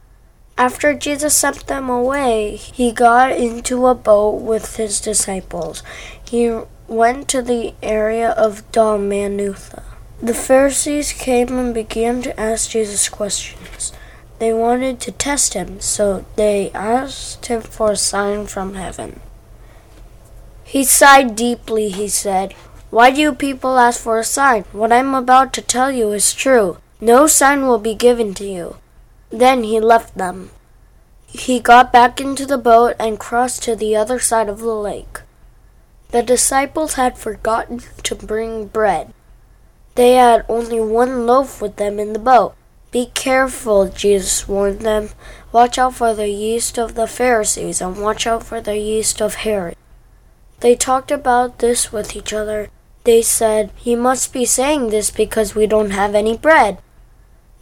After 0.57 0.95
Jesus 0.95 1.35
sent 1.35 1.67
them 1.67 1.87
away, 1.87 2.55
he 2.55 2.91
got 2.91 3.31
into 3.31 3.85
a 3.85 3.93
boat 3.93 4.41
with 4.41 4.77
his 4.77 4.99
disciples. 4.99 5.83
He 6.27 6.49
went 6.87 7.27
to 7.29 7.41
the 7.41 7.73
area 7.81 8.31
of 8.31 8.69
Dalmanutha. 8.71 9.83
The 10.21 10.33
Pharisees 10.33 11.11
came 11.11 11.57
and 11.57 11.73
began 11.73 12.21
to 12.21 12.39
ask 12.39 12.71
Jesus 12.71 13.09
questions. 13.09 13.91
They 14.39 14.53
wanted 14.53 14.99
to 15.01 15.11
test 15.11 15.53
him, 15.53 15.79
so 15.79 16.25
they 16.35 16.71
asked 16.71 17.45
him 17.47 17.61
for 17.61 17.91
a 17.91 17.97
sign 17.97 18.47
from 18.47 18.75
heaven. 18.75 19.19
He 20.63 20.83
sighed 20.83 21.35
deeply, 21.35 21.89
he 21.89 22.07
said, 22.07 22.53
Why 22.89 23.11
do 23.11 23.21
you 23.21 23.33
people 23.33 23.77
ask 23.77 24.01
for 24.01 24.19
a 24.19 24.23
sign? 24.23 24.63
What 24.71 24.91
I'm 24.91 25.13
about 25.13 25.53
to 25.53 25.61
tell 25.61 25.91
you 25.91 26.11
is 26.11 26.33
true. 26.33 26.77
No 26.99 27.27
sign 27.27 27.67
will 27.67 27.79
be 27.79 27.95
given 27.95 28.33
to 28.35 28.45
you. 28.45 28.77
Then 29.29 29.63
he 29.63 29.79
left 29.79 30.17
them. 30.17 30.51
He 31.27 31.59
got 31.59 31.91
back 31.91 32.21
into 32.21 32.45
the 32.45 32.57
boat 32.57 32.95
and 32.99 33.19
crossed 33.19 33.63
to 33.63 33.75
the 33.75 33.95
other 33.95 34.19
side 34.19 34.47
of 34.47 34.59
the 34.59 34.75
lake. 34.75 35.19
The 36.13 36.21
disciples 36.21 36.93
had 36.93 37.17
forgotten 37.17 37.81
to 38.03 38.13
bring 38.13 38.67
bread. 38.67 39.15
They 39.95 40.13
had 40.13 40.45
only 40.47 40.79
one 40.79 41.25
loaf 41.25 41.59
with 41.59 41.77
them 41.77 41.97
in 41.97 42.13
the 42.13 42.19
boat. 42.19 42.53
Be 42.91 43.07
careful, 43.15 43.87
Jesus 43.87 44.47
warned 44.47 44.81
them. 44.81 45.09
Watch 45.51 45.79
out 45.79 45.95
for 45.95 46.13
the 46.13 46.29
yeast 46.29 46.77
of 46.77 46.93
the 46.93 47.07
Pharisees 47.07 47.81
and 47.81 47.99
watch 47.99 48.27
out 48.27 48.43
for 48.43 48.61
the 48.61 48.77
yeast 48.77 49.23
of 49.23 49.41
Herod. 49.41 49.75
They 50.59 50.75
talked 50.75 51.09
about 51.09 51.57
this 51.57 51.91
with 51.91 52.15
each 52.15 52.31
other. 52.31 52.69
They 53.05 53.23
said, 53.23 53.71
He 53.75 53.95
must 53.95 54.31
be 54.31 54.45
saying 54.45 54.89
this 54.89 55.09
because 55.09 55.55
we 55.55 55.65
don't 55.65 55.97
have 55.97 56.13
any 56.13 56.37
bread. 56.37 56.77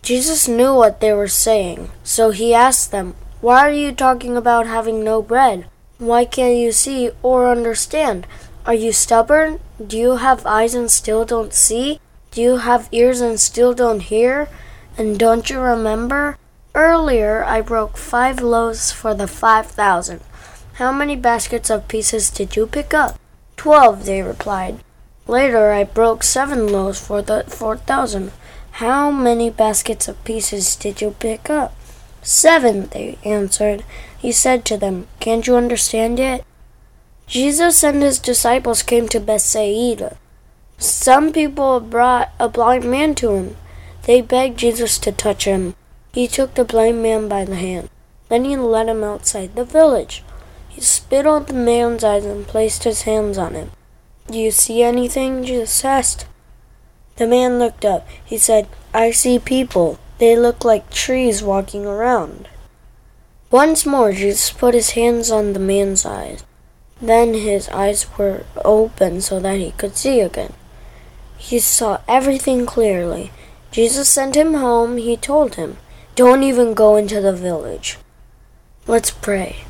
Jesus 0.02 0.50
knew 0.50 0.76
what 0.76 1.00
they 1.00 1.14
were 1.14 1.30
saying, 1.30 1.90
so 2.04 2.32
he 2.32 2.54
asked 2.54 2.92
them, 2.92 3.16
Why 3.40 3.60
are 3.60 3.72
you 3.72 3.94
talking 3.94 4.36
about 4.36 4.68
having 4.68 5.06
no 5.06 5.22
bread? 5.22 5.71
Why 6.02 6.26
can't 6.26 6.58
you 6.58 6.72
see 6.72 7.12
or 7.22 7.52
understand? 7.52 8.26
Are 8.66 8.74
you 8.74 8.92
stubborn? 8.92 9.60
Do 9.78 10.00
you 10.00 10.16
have 10.16 10.48
eyes 10.48 10.74
and 10.74 10.90
still 10.90 11.26
don't 11.26 11.54
see? 11.54 12.00
Do 12.32 12.42
you 12.42 12.58
have 12.58 12.90
ears 12.92 13.22
and 13.22 13.40
still 13.40 13.76
don't 13.76 14.00
hear? 14.00 14.50
And 14.98 15.20
don't 15.20 15.48
you 15.48 15.60
remember? 15.60 16.40
Earlier 16.74 17.44
I 17.44 17.62
broke 17.62 17.98
five 17.98 18.42
loaves 18.42 18.92
for 18.92 19.14
the 19.14 19.28
five 19.28 19.68
thousand. 19.68 20.22
How 20.82 20.92
many 20.92 21.16
baskets 21.16 21.70
of 21.70 21.88
pieces 21.88 22.32
did 22.32 22.56
you 22.56 22.66
pick 22.66 22.96
up? 22.96 23.20
Twelve, 23.56 24.06
they 24.06 24.24
replied. 24.24 24.80
Later 25.28 25.70
I 25.70 25.84
broke 25.84 26.24
seven 26.24 26.66
loaves 26.66 27.00
for 27.00 27.22
the 27.22 27.44
four 27.48 27.78
thousand. 27.78 28.32
How 28.82 29.12
many 29.12 29.52
baskets 29.52 30.08
of 30.08 30.24
pieces 30.24 30.76
did 30.76 31.00
you 31.00 31.12
pick 31.20 31.48
up? 31.48 31.76
Seven, 32.24 32.88
they 32.88 33.20
answered. 33.24 33.84
He 34.22 34.32
said 34.32 34.66
to 34.66 34.78
them, 34.78 35.08
Can't 35.20 35.48
you 35.48 35.56
understand 35.56 36.20
it? 36.20 36.46
Jesus 37.26 37.84
and 37.84 38.04
his 38.04 38.20
disciples 38.20 38.84
came 38.84 39.08
to 39.10 39.20
Bethsaida. 39.20 40.18
Some 40.78 41.34
people 41.34 41.80
brought 41.80 42.30
a 42.40 42.48
blind 42.48 42.86
man 42.86 43.16
to 43.16 43.32
him. 43.32 43.58
They 44.04 44.22
begged 44.22 44.60
Jesus 44.60 45.00
to 45.00 45.12
touch 45.12 45.46
him. 45.46 45.74
He 46.14 46.28
took 46.28 46.54
the 46.54 46.66
blind 46.66 47.02
man 47.02 47.28
by 47.28 47.46
the 47.46 47.56
hand. 47.56 47.90
Then 48.30 48.46
he 48.46 48.56
led 48.58 48.90
him 48.90 49.04
outside 49.04 49.56
the 49.56 49.66
village. 49.66 50.24
He 50.70 50.82
spit 50.82 51.26
on 51.26 51.46
the 51.46 51.54
man's 51.54 52.04
eyes 52.04 52.26
and 52.26 52.48
placed 52.48 52.84
his 52.84 53.04
hands 53.04 53.40
on 53.40 53.56
him. 53.56 53.72
Do 54.28 54.38
you 54.38 54.52
see 54.52 54.84
anything? 54.84 55.44
Jesus 55.44 55.84
asked. 55.84 56.28
The 57.16 57.28
man 57.28 57.58
looked 57.58 57.86
up. 57.86 58.08
He 58.24 58.38
said, 58.38 58.68
I 58.94 59.12
see 59.12 59.40
people. 59.40 60.00
They 60.20 60.38
look 60.38 60.64
like 60.64 60.92
trees 60.92 61.42
walking 61.42 61.86
around. 61.88 62.48
Once 63.52 63.86
more, 63.86 64.14
Jesus 64.14 64.50
put 64.52 64.74
his 64.74 64.92
hands 64.92 65.30
on 65.30 65.52
the 65.52 65.60
man's 65.60 66.06
eyes. 66.06 66.44
Then 67.02 67.34
his 67.34 67.68
eyes 67.70 68.08
were 68.18 68.46
open 68.64 69.20
so 69.20 69.40
that 69.42 69.58
he 69.58 69.72
could 69.72 69.98
see 69.98 70.22
again. 70.22 70.54
He 71.38 71.60
saw 71.60 72.00
everything 72.08 72.66
clearly. 72.66 73.32
Jesus 73.72 74.10
sent 74.10 74.36
him 74.36 74.54
home. 74.54 74.98
He 74.98 75.18
told 75.18 75.56
him, 75.56 75.78
Don't 76.16 76.44
even 76.44 76.74
go 76.74 76.96
into 76.96 77.20
the 77.20 77.34
village. 77.34 77.98
Let's 78.88 79.12
pray. 79.12 79.66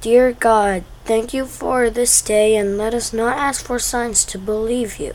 Dear 0.00 0.32
God, 0.32 0.84
thank 1.04 1.34
you 1.34 1.44
for 1.44 1.90
this 1.90 2.22
day 2.22 2.56
and 2.56 2.78
let 2.78 2.94
us 2.94 3.12
not 3.12 3.36
ask 3.36 3.64
for 3.64 3.78
signs 3.78 4.24
to 4.26 4.38
believe 4.38 4.98
you. 4.98 5.14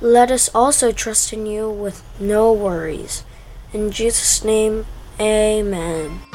Let 0.00 0.30
us 0.30 0.48
also 0.54 0.92
trust 0.92 1.32
in 1.32 1.46
you 1.46 1.68
with 1.70 2.04
no 2.20 2.52
worries. 2.52 3.24
In 3.72 3.90
Jesus' 3.90 4.44
name, 4.44 4.86
amen. 5.18 6.31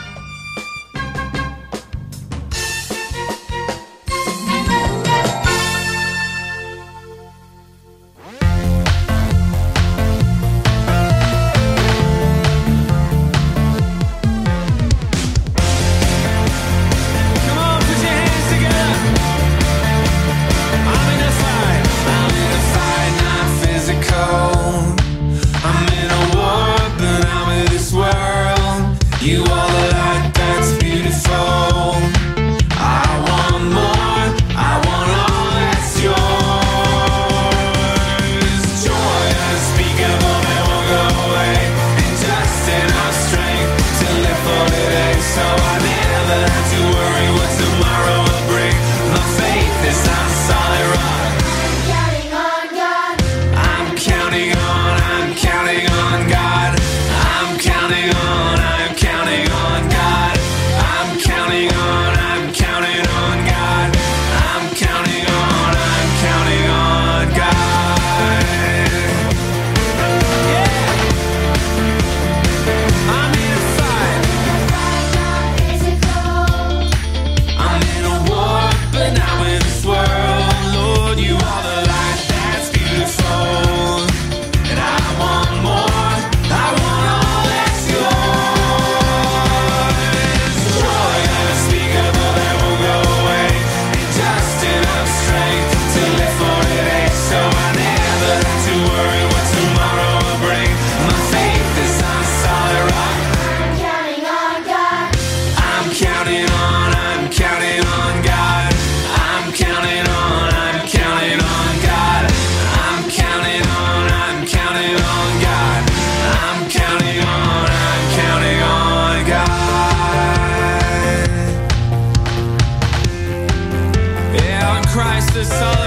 solid. 125.45 125.86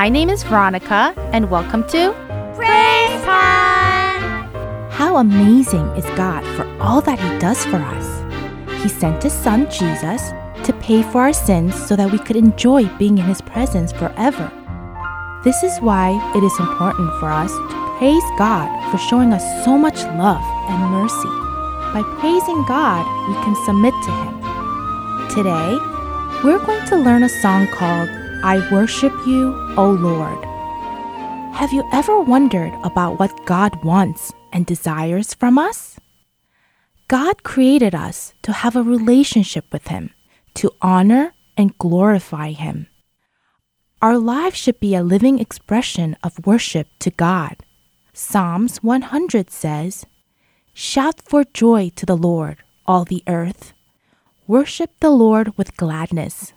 My 0.00 0.08
name 0.08 0.30
is 0.30 0.42
Veronica, 0.44 1.12
and 1.34 1.50
welcome 1.50 1.86
to 1.88 2.14
Praise 2.56 3.22
time! 3.22 4.50
How 4.90 5.18
amazing 5.18 5.84
is 5.88 6.06
God 6.16 6.42
for 6.56 6.64
all 6.80 7.02
that 7.02 7.20
He 7.20 7.38
does 7.38 7.66
for 7.66 7.76
us! 7.76 8.82
He 8.82 8.88
sent 8.88 9.22
His 9.22 9.34
Son, 9.34 9.70
Jesus, 9.70 10.22
to 10.64 10.72
pay 10.80 11.02
for 11.02 11.20
our 11.20 11.34
sins 11.34 11.74
so 11.86 11.96
that 11.96 12.10
we 12.10 12.18
could 12.18 12.36
enjoy 12.36 12.86
being 12.96 13.18
in 13.18 13.26
His 13.26 13.42
presence 13.42 13.92
forever. 13.92 14.50
This 15.44 15.62
is 15.62 15.78
why 15.80 16.16
it 16.34 16.42
is 16.42 16.58
important 16.58 17.12
for 17.20 17.28
us 17.28 17.52
to 17.52 17.94
praise 17.98 18.30
God 18.38 18.68
for 18.90 18.96
showing 18.96 19.34
us 19.34 19.44
so 19.66 19.76
much 19.76 20.02
love 20.16 20.40
and 20.70 20.80
mercy. 20.92 21.34
By 21.92 22.02
praising 22.20 22.64
God, 22.66 23.04
we 23.28 23.34
can 23.44 23.54
submit 23.66 23.92
to 24.04 24.12
Him. 24.22 24.34
Today, 25.28 25.76
we're 26.42 26.64
going 26.64 26.88
to 26.88 26.96
learn 26.96 27.22
a 27.22 27.28
song 27.28 27.66
called 27.66 28.08
I 28.42 28.66
Worship 28.72 29.12
You, 29.26 29.54
O 29.76 29.90
Lord. 29.90 30.42
Have 31.54 31.74
you 31.74 31.86
ever 31.92 32.22
wondered 32.22 32.72
about 32.82 33.18
what 33.18 33.44
God 33.44 33.84
wants 33.84 34.32
and 34.50 34.64
desires 34.64 35.34
from 35.34 35.58
us? 35.58 36.00
God 37.06 37.42
created 37.42 37.94
us 37.94 38.32
to 38.40 38.52
have 38.52 38.76
a 38.76 38.82
relationship 38.82 39.66
with 39.70 39.88
Him, 39.88 40.14
to 40.54 40.72
honor 40.80 41.34
and 41.58 41.76
glorify 41.76 42.52
Him. 42.52 42.86
Our 44.00 44.16
lives 44.16 44.56
should 44.56 44.80
be 44.80 44.94
a 44.94 45.02
living 45.02 45.38
expression 45.38 46.16
of 46.22 46.46
worship 46.46 46.88
to 47.00 47.10
God. 47.10 47.56
Psalms 48.14 48.82
100 48.82 49.50
says, 49.50 50.06
Shout 50.72 51.20
for 51.20 51.44
joy 51.44 51.90
to 51.94 52.06
the 52.06 52.16
Lord, 52.16 52.56
all 52.86 53.04
the 53.04 53.22
earth. 53.26 53.74
Worship 54.46 54.92
the 55.00 55.10
Lord 55.10 55.58
with 55.58 55.76
gladness. 55.76 56.54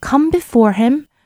Come 0.00 0.30
before 0.30 0.72
Him 0.72 1.08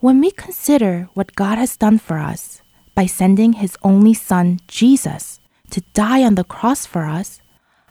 When 0.00 0.20
we 0.20 0.30
consider 0.30 1.08
what 1.14 1.36
God 1.36 1.56
has 1.56 1.78
done 1.78 1.96
for 1.96 2.18
us 2.18 2.60
by 2.94 3.06
sending 3.06 3.54
His 3.54 3.78
only 3.82 4.12
Son, 4.12 4.60
Jesus, 4.68 5.40
to 5.70 5.80
die 5.94 6.22
on 6.22 6.34
the 6.34 6.44
cross 6.44 6.84
for 6.84 7.06
us, 7.06 7.40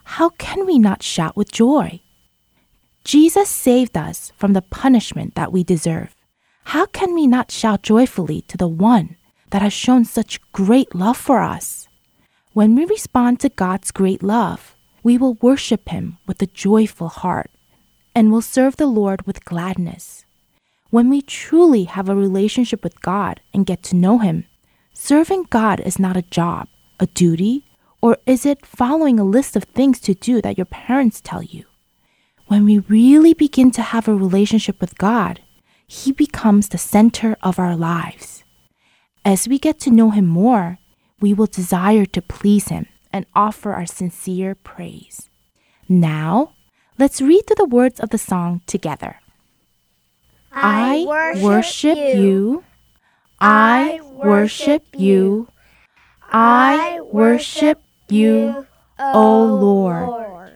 how 0.04 0.28
can 0.28 0.66
we 0.66 0.78
not 0.78 1.02
shout 1.02 1.36
with 1.36 1.50
joy? 1.50 2.00
Jesus 3.02 3.48
saved 3.48 3.96
us 3.96 4.32
from 4.36 4.52
the 4.52 4.62
punishment 4.62 5.34
that 5.34 5.50
we 5.50 5.64
deserve. 5.64 6.14
How 6.66 6.86
can 6.86 7.12
we 7.12 7.26
not 7.26 7.50
shout 7.50 7.82
joyfully 7.82 8.42
to 8.42 8.56
the 8.56 8.68
one 8.68 9.16
that 9.50 9.62
has 9.62 9.72
shown 9.72 10.04
such 10.04 10.40
great 10.52 10.94
love 10.94 11.16
for 11.16 11.40
us? 11.40 11.88
When 12.52 12.76
we 12.76 12.84
respond 12.84 13.40
to 13.40 13.48
God's 13.48 13.90
great 13.90 14.22
love, 14.22 14.76
we 15.02 15.18
will 15.18 15.38
worship 15.42 15.88
Him 15.88 16.18
with 16.24 16.40
a 16.40 16.46
joyful 16.46 17.08
heart 17.08 17.50
and 18.14 18.30
will 18.30 18.42
serve 18.42 18.76
the 18.76 18.86
Lord 18.86 19.26
with 19.26 19.44
gladness. 19.44 20.25
When 20.90 21.10
we 21.10 21.20
truly 21.20 21.84
have 21.84 22.08
a 22.08 22.14
relationship 22.14 22.84
with 22.84 23.00
God 23.00 23.40
and 23.52 23.66
get 23.66 23.82
to 23.84 23.96
know 23.96 24.18
Him, 24.18 24.46
serving 24.94 25.46
God 25.50 25.80
is 25.80 25.98
not 25.98 26.16
a 26.16 26.22
job, 26.22 26.68
a 27.00 27.06
duty, 27.06 27.64
or 28.00 28.18
is 28.24 28.46
it 28.46 28.64
following 28.64 29.18
a 29.18 29.24
list 29.24 29.56
of 29.56 29.64
things 29.64 29.98
to 30.00 30.14
do 30.14 30.40
that 30.42 30.56
your 30.56 30.66
parents 30.66 31.20
tell 31.20 31.42
you? 31.42 31.64
When 32.46 32.64
we 32.64 32.78
really 32.78 33.34
begin 33.34 33.72
to 33.72 33.82
have 33.82 34.06
a 34.06 34.14
relationship 34.14 34.80
with 34.80 34.96
God, 34.96 35.40
He 35.88 36.12
becomes 36.12 36.68
the 36.68 36.78
center 36.78 37.36
of 37.42 37.58
our 37.58 37.74
lives. 37.74 38.44
As 39.24 39.48
we 39.48 39.58
get 39.58 39.80
to 39.80 39.90
know 39.90 40.10
Him 40.10 40.26
more, 40.26 40.78
we 41.20 41.34
will 41.34 41.46
desire 41.46 42.06
to 42.06 42.22
please 42.22 42.68
Him 42.68 42.86
and 43.12 43.26
offer 43.34 43.72
our 43.72 43.86
sincere 43.86 44.54
praise. 44.54 45.28
Now, 45.88 46.52
let's 46.96 47.20
read 47.20 47.46
through 47.46 47.56
the 47.56 47.64
words 47.64 47.98
of 47.98 48.10
the 48.10 48.18
song 48.18 48.60
together. 48.66 49.20
I 50.58 51.04
worship 51.38 51.98
you. 51.98 52.64
I 53.38 54.00
worship 54.02 54.84
you. 54.96 55.48
I 56.32 57.00
worship 57.12 57.82
you, 58.08 58.66
O 58.98 59.44
Lord, 59.44 60.52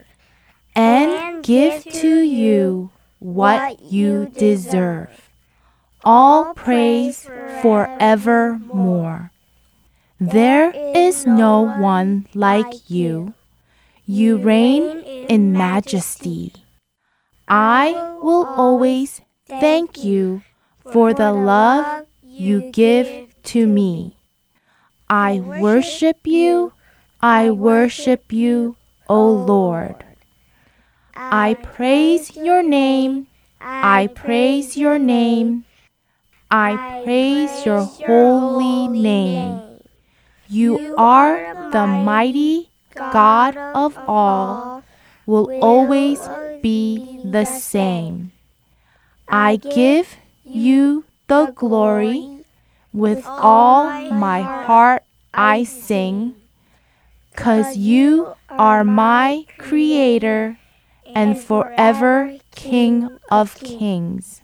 and 0.75 1.45
give 1.45 1.85
to 1.85 2.21
you 2.21 2.91
what 3.19 3.83
you 3.83 4.33
deserve. 4.35 5.29
All 6.03 6.55
praise 6.55 7.29
forevermore. 7.61 9.33
There 10.19 10.71
is 10.97 11.27
no 11.27 11.61
one 11.61 12.27
like 12.35 12.91
you. 12.91 13.35
You 14.07 14.39
reign 14.39 15.01
in 15.29 15.53
majesty. 15.53 16.53
I 17.47 17.93
will 18.23 18.47
always 18.47 19.21
thank 19.51 20.05
you 20.05 20.43
for 20.85 21.13
the 21.13 21.33
love 21.33 22.07
you 22.23 22.71
give 22.73 23.35
to 23.43 23.67
me. 23.67 24.17
I 25.09 25.41
worship 25.41 26.27
you. 26.27 26.73
I 27.21 27.51
worship 27.51 28.33
you, 28.33 28.77
O 29.09 29.31
Lord. 29.31 29.97
I 31.15 31.55
praise 31.55 32.37
your 32.37 32.63
name. 32.63 33.27
I 33.61 34.09
praise 34.15 34.77
your 34.77 34.99
name. 34.99 35.65
I 36.51 36.79
praise 37.05 37.67
your 37.67 37.85
holy 37.85 38.89
name. 38.89 39.61
You 40.49 40.95
are 40.97 41.55
the 41.73 41.87
mighty 41.87 42.71
God 42.95 43.57
of 43.57 43.99
all, 44.09 44.83
will 45.27 45.59
always 45.63 46.29
be 46.63 47.21
the 47.25 47.45
same. 47.45 48.33
I 49.31 49.57
give 49.57 50.17
you 50.45 51.05
the 51.29 51.53
glory. 51.55 52.45
With 52.93 53.25
all 53.25 53.85
my 54.11 54.43
heart 54.43 55.05
I 55.33 55.63
sing, 55.63 56.35
cause 57.37 57.77
you 57.77 58.35
are 58.51 58.83
my 58.83 59.47
creator 59.59 60.59
and 61.07 61.39
forever 61.39 62.37
King 62.51 63.09
of 63.31 63.55
kings. 63.61 64.43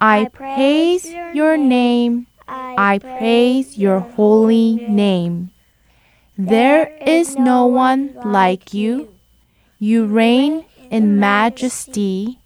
I 0.00 0.28
praise 0.28 1.06
your 1.32 1.56
name. 1.56 2.26
I 2.46 2.98
praise 2.98 3.78
your 3.78 4.00
holy 4.00 4.74
name. 4.74 5.50
There 6.36 6.94
is 7.04 7.36
no 7.36 7.66
one 7.66 8.14
like 8.24 8.72
you. 8.74 9.14
You 9.78 10.04
reign 10.06 10.66
in 10.90 11.18
majesty. 11.18 12.37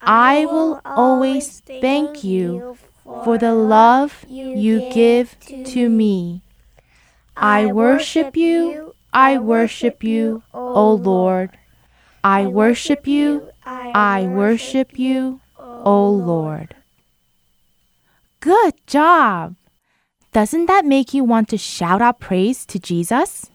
I 0.00 0.46
will 0.46 0.80
always 0.84 1.60
thank 1.60 2.24
you 2.24 2.76
for 3.04 3.38
the 3.38 3.54
love 3.54 4.24
you 4.28 4.90
give 4.92 5.36
to 5.40 5.88
me. 5.88 6.42
I 7.36 7.66
worship 7.66 8.36
you. 8.36 8.94
I 9.12 9.38
worship 9.38 10.04
you, 10.04 10.42
O 10.54 10.94
Lord. 10.94 11.50
I 12.22 12.46
worship 12.46 13.06
you. 13.06 13.50
I 13.64 14.26
worship 14.26 14.98
you, 14.98 15.40
O 15.58 16.08
Lord. 16.08 16.76
Good 18.40 18.74
job! 18.86 19.56
Doesn't 20.32 20.66
that 20.66 20.84
make 20.84 21.12
you 21.12 21.24
want 21.24 21.48
to 21.48 21.58
shout 21.58 22.00
out 22.00 22.20
praise 22.20 22.64
to 22.66 22.78
Jesus? 22.78 23.50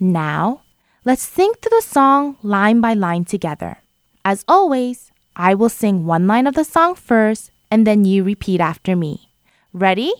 Now, 0.00 0.62
let's 1.04 1.22
sing 1.22 1.52
through 1.60 1.78
the 1.78 1.86
song 1.86 2.36
line 2.42 2.80
by 2.80 2.94
line 2.94 3.24
together. 3.24 3.78
As 4.24 4.44
always, 4.48 5.07
I 5.40 5.54
will 5.54 5.68
sing 5.68 6.04
one 6.04 6.26
line 6.26 6.48
of 6.48 6.54
the 6.54 6.64
song 6.64 6.96
first, 6.96 7.52
and 7.70 7.86
then 7.86 8.04
you 8.04 8.24
repeat 8.24 8.60
after 8.60 8.96
me. 8.96 9.30
Ready? 9.72 10.12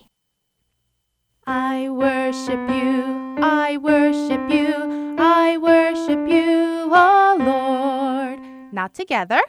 I 1.44 1.88
worship 1.90 2.62
you, 2.70 3.34
I 3.42 3.78
worship 3.78 4.48
you, 4.48 5.16
I 5.18 5.58
worship 5.58 6.28
you, 6.28 6.88
oh 6.94 7.36
Lord. 7.40 8.38
Now 8.72 8.86
together. 8.86 9.40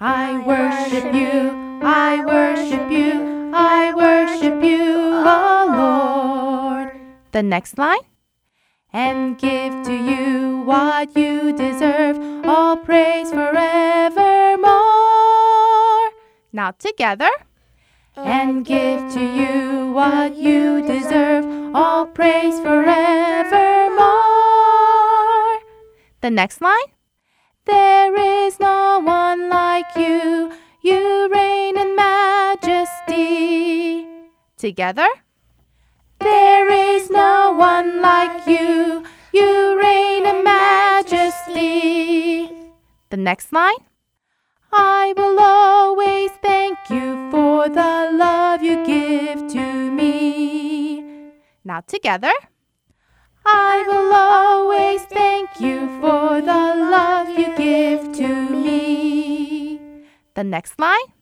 I 0.00 0.38
worship 0.46 1.12
you, 1.12 1.80
I 1.82 2.24
worship 2.24 2.90
you, 2.90 3.52
I 3.52 3.92
worship 3.92 4.64
you, 4.64 4.80
oh 5.28 5.66
Lord. 5.76 6.96
The 7.32 7.42
next 7.42 7.76
line. 7.76 8.06
And 8.94 9.36
give 9.36 9.74
to 9.84 9.92
you 9.92 10.62
what 10.64 11.14
you 11.14 11.52
deserve, 11.52 12.16
all 12.46 12.78
praise 12.78 13.30
forevermore. 14.64 16.10
Now 16.52 16.70
together. 16.72 17.30
and 18.16 18.64
give 18.64 19.00
to 19.12 19.20
you 19.20 19.90
what 19.92 20.36
you 20.36 20.86
deserve. 20.86 21.44
All 21.74 22.06
praise 22.06 22.58
forevermore. 22.60 22.92
The 26.20 26.30
next 26.30 26.60
line. 26.60 26.90
There 27.64 28.14
is 28.16 28.60
no 28.60 29.00
one 29.02 29.48
like 29.48 29.86
you. 29.96 30.52
You 30.82 31.28
reign 31.32 31.76
in 31.78 31.96
majesty. 31.96 34.06
Together. 34.56 35.08
There 36.20 36.70
is 36.70 37.10
no 37.10 37.52
one 37.58 38.00
like 38.00 38.46
you. 38.46 39.02
You 39.32 39.76
reign 39.80 40.24
in 40.26 40.44
majesty. 40.44 42.48
The 43.10 43.16
next 43.16 43.52
line. 43.52 43.74
I 44.76 45.14
will 45.16 45.38
always 45.38 46.30
thank 46.42 46.78
you 46.90 47.30
for 47.30 47.68
the 47.68 48.10
love 48.12 48.62
you 48.62 48.84
give 48.84 49.46
to 49.52 49.90
me. 49.90 51.30
Now 51.64 51.80
together. 51.80 52.32
I 53.46 53.84
will 53.86 54.12
always 54.12 55.02
thank 55.02 55.60
you 55.60 55.86
for 56.00 56.40
the 56.40 56.64
love 56.90 57.28
you 57.38 57.54
give 57.56 58.12
to 58.16 58.28
me. 58.50 59.80
The 60.34 60.42
next 60.42 60.78
line. 60.80 61.12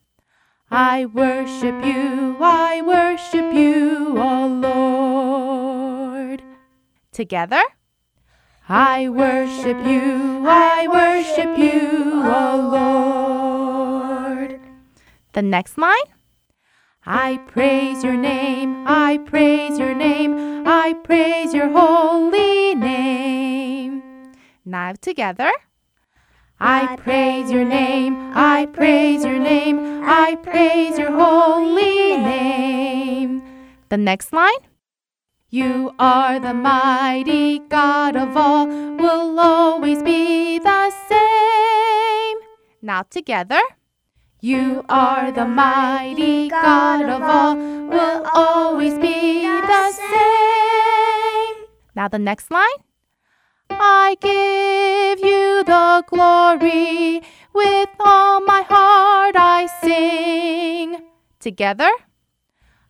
I 0.71 1.05
worship 1.05 1.85
you, 1.85 2.37
I 2.41 2.81
worship 2.81 3.53
you, 3.53 4.17
O 4.17 4.47
Lord. 4.47 6.41
Together. 7.11 7.61
I 8.67 9.09
worship 9.09 9.77
you, 9.85 10.47
I 10.47 10.87
worship 10.87 11.57
you, 11.59 12.23
O 12.23 12.69
Lord. 12.71 13.42
The 15.33 15.41
next 15.41 15.79
line. 15.79 16.09
I 17.07 17.37
praise 17.47 18.03
your 18.03 18.15
name, 18.15 18.87
I 18.87 19.17
praise 19.17 19.79
your 19.79 19.95
name, 19.95 20.63
I 20.67 20.93
praise 20.93 21.55
your 21.55 21.69
holy 21.69 22.75
name. 22.75 24.03
Now 24.63 24.93
together. 25.01 25.51
I 26.59 26.95
praise 26.97 27.51
your 27.51 27.65
name, 27.65 28.15
I 28.35 28.67
praise 28.67 29.25
your 29.25 29.39
name, 29.39 30.03
I 30.05 30.35
praise 30.35 30.99
your 30.99 31.11
holy 31.11 32.15
name. 32.15 33.41
The 33.89 33.97
next 33.97 34.31
line. 34.33 34.63
You 35.49 35.93
are 35.97 36.39
the 36.39 36.53
mighty 36.53 37.57
God 37.57 38.15
of 38.15 38.37
all, 38.37 38.67
will 38.67 39.39
always 39.39 40.03
be 40.03 40.59
the 40.59 40.91
same. 41.09 42.37
Now 42.83 43.01
together. 43.01 43.61
You 44.43 44.83
are 44.89 45.31
the 45.31 45.45
mighty 45.45 46.49
God 46.49 47.01
of 47.07 47.21
all, 47.21 47.55
will 47.55 48.27
always 48.33 48.95
be 48.95 49.43
the 49.45 49.91
same. 49.93 51.55
Now 51.95 52.09
the 52.09 52.19
next 52.19 52.51
line. 52.51 52.83
I 53.69 54.17
give 54.19 55.19
you 55.25 55.63
the 55.63 56.03
glory, 56.09 57.21
with 57.53 57.87
all 58.01 58.41
my 58.41 58.63
heart 58.63 59.37
I 59.37 59.69
sing. 59.81 60.97
Together. 61.39 61.89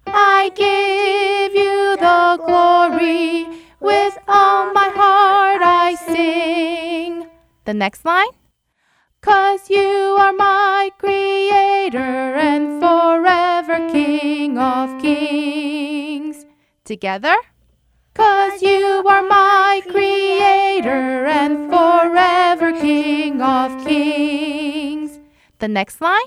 I 0.08 0.50
give 0.56 1.54
you 1.54 1.98
the 1.98 2.42
glory, 2.48 3.46
with 3.80 4.18
all 4.28 4.74
my 4.74 4.90
heart 4.90 5.62
I 5.62 5.94
sing. 5.94 7.28
The 7.66 7.76
next 7.76 8.04
line. 8.06 8.34
Cause 9.24 9.70
you 9.70 10.18
are 10.20 10.34
my 10.34 10.92
creator 10.98 11.98
and 11.98 12.82
forever 12.82 13.90
king 13.90 14.58
of 14.58 15.02
kings. 15.02 16.46
Together. 16.84 17.38
Cause 18.14 18.62
you 18.62 19.02
are 19.08 19.24
my 19.24 19.82
creator 19.90 21.26
and 21.26 21.72
forever 21.72 22.74
king 22.74 23.42
of 23.42 23.86
kings. 23.86 25.22
The 25.60 25.70
next 25.70 26.02
line. 26.02 26.20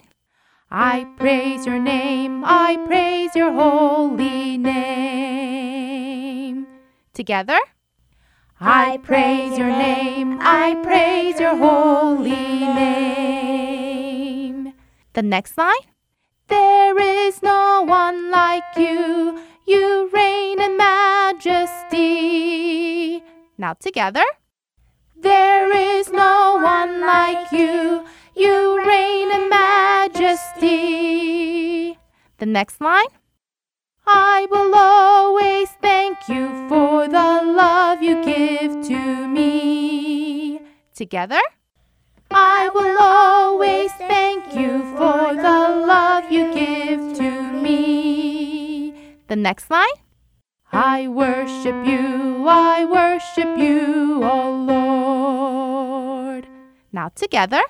I 0.70 1.07
praise 1.18 1.66
your 1.66 1.78
name, 1.78 2.44
I 2.47 2.78
praise 2.86 3.36
your 3.36 3.53
holy 3.53 4.57
name. 4.57 5.76
Together. 7.12 7.61
I 8.59 8.99
praise 9.03 9.59
your 9.59 9.69
name, 9.69 10.39
I 10.41 10.77
praise 10.83 11.39
your 11.39 11.55
holy 11.57 12.31
name. 12.31 13.93
The 15.13 15.23
next 15.23 15.59
line. 15.59 15.75
There 16.49 16.99
is 16.99 17.43
no 17.43 17.83
one 17.87 18.31
like 18.31 18.65
you, 18.79 19.39
you 19.67 20.09
reign 20.11 20.59
in 20.63 20.79
majesty. 20.79 22.03
Now 23.59 23.75
together. 23.75 24.25
There 25.15 25.71
is 25.77 26.11
no 26.11 26.59
one 26.63 27.03
like 27.03 27.53
you, 27.53 28.07
you 28.35 28.87
reign 28.87 29.31
in 29.33 29.51
majesty. 29.51 30.67
The 32.39 32.47
next 32.47 32.81
line. 32.81 33.09
I 34.07 34.47
will 34.51 34.73
always 34.75 35.69
thank 35.83 36.29
you 36.29 36.69
for 36.69 37.09
the 37.09 37.43
love 37.45 38.03
you 38.03 38.25
give 38.25 38.87
to 38.87 39.29
me. 39.29 40.61
Together. 40.95 41.41
I 42.31 42.71
will 42.75 42.97
always 43.01 43.93
thank 43.93 44.55
you 44.55 44.83
for 44.97 45.35
the 45.35 45.85
love 45.87 46.31
you 46.31 46.55
give 46.55 47.17
to 47.19 47.53
me. 47.53 48.95
The 49.29 49.37
next 49.37 49.71
line. 49.71 49.99
I 50.73 51.09
worship 51.09 51.87
you, 51.87 52.47
I 52.49 52.85
worship 52.85 53.59
you, 53.59 54.23
O 54.25 54.51
Lord. 54.69 56.47
Now 56.93 57.09
together. 57.09 57.63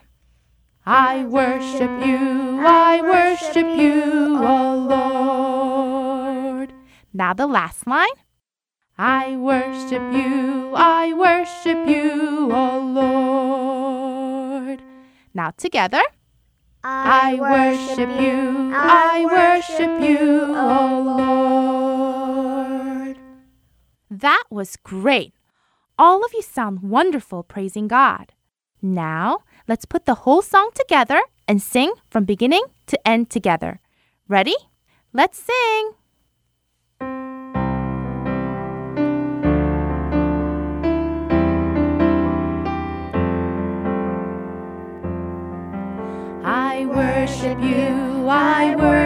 I 0.84 1.24
worship 1.24 1.90
you, 2.06 2.60
I 2.60 3.00
worship 3.02 3.66
you, 3.78 4.38
O 4.38 4.76
Lord. 4.76 5.45
Now 7.16 7.32
the 7.32 7.46
last 7.46 7.86
line. 7.86 8.10
I 8.98 9.38
worship 9.38 10.02
you, 10.12 10.74
I 10.76 11.14
worship 11.14 11.88
you, 11.88 12.52
O 12.52 12.78
Lord. 12.78 14.82
Now 15.32 15.52
together. 15.56 16.02
I 16.84 17.38
worship 17.40 18.10
you, 18.20 18.70
I 18.74 19.24
worship 19.24 19.98
you, 19.98 20.54
O 20.54 21.04
Lord. 23.06 23.16
That 24.10 24.44
was 24.50 24.76
great. 24.76 25.32
All 25.98 26.22
of 26.22 26.34
you 26.34 26.42
sound 26.42 26.82
wonderful 26.82 27.42
praising 27.42 27.88
God. 27.88 28.34
Now, 28.82 29.38
let's 29.66 29.86
put 29.86 30.04
the 30.04 30.26
whole 30.26 30.42
song 30.42 30.68
together 30.74 31.22
and 31.48 31.62
sing 31.62 31.94
from 32.10 32.26
beginning 32.26 32.64
to 32.88 33.08
end 33.08 33.30
together. 33.30 33.80
Ready? 34.28 34.56
Let's 35.14 35.38
sing. 35.38 35.92
Worship 47.46 47.62
you, 47.62 48.28
I 48.28 48.74
worship 48.74 49.05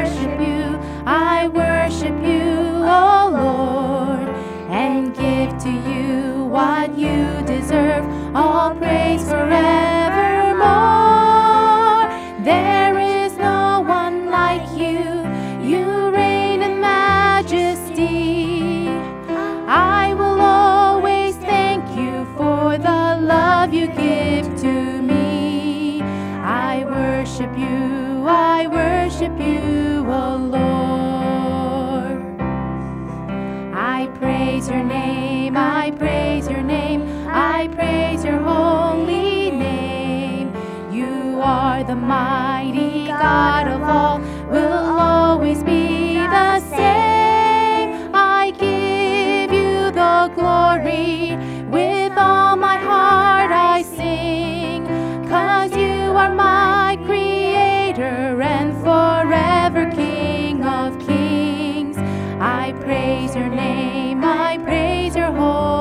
the 41.90 41.96
mighty 41.96 43.08
God 43.08 43.66
of 43.66 43.82
all 43.82 44.20
will 44.48 44.84
always 45.08 45.64
be 45.64 46.14
the 46.14 46.60
same. 46.60 48.14
I 48.14 48.52
give 48.52 49.52
you 49.52 49.90
the 49.90 50.30
glory 50.36 51.36
with 51.66 52.12
all 52.16 52.54
my 52.54 52.76
heart. 52.76 53.50
I 53.50 53.82
sing, 53.82 54.86
cause 55.26 55.72
you 55.72 56.12
are 56.22 56.32
my 56.32 56.96
creator 57.06 58.40
and 58.40 58.72
forever 58.84 59.90
King 59.90 60.62
of 60.62 60.96
kings. 61.04 61.96
I 62.38 62.72
praise 62.84 63.34
your 63.34 63.48
name, 63.48 64.22
I 64.22 64.58
praise 64.58 65.16
your 65.16 65.32
holy. 65.32 65.79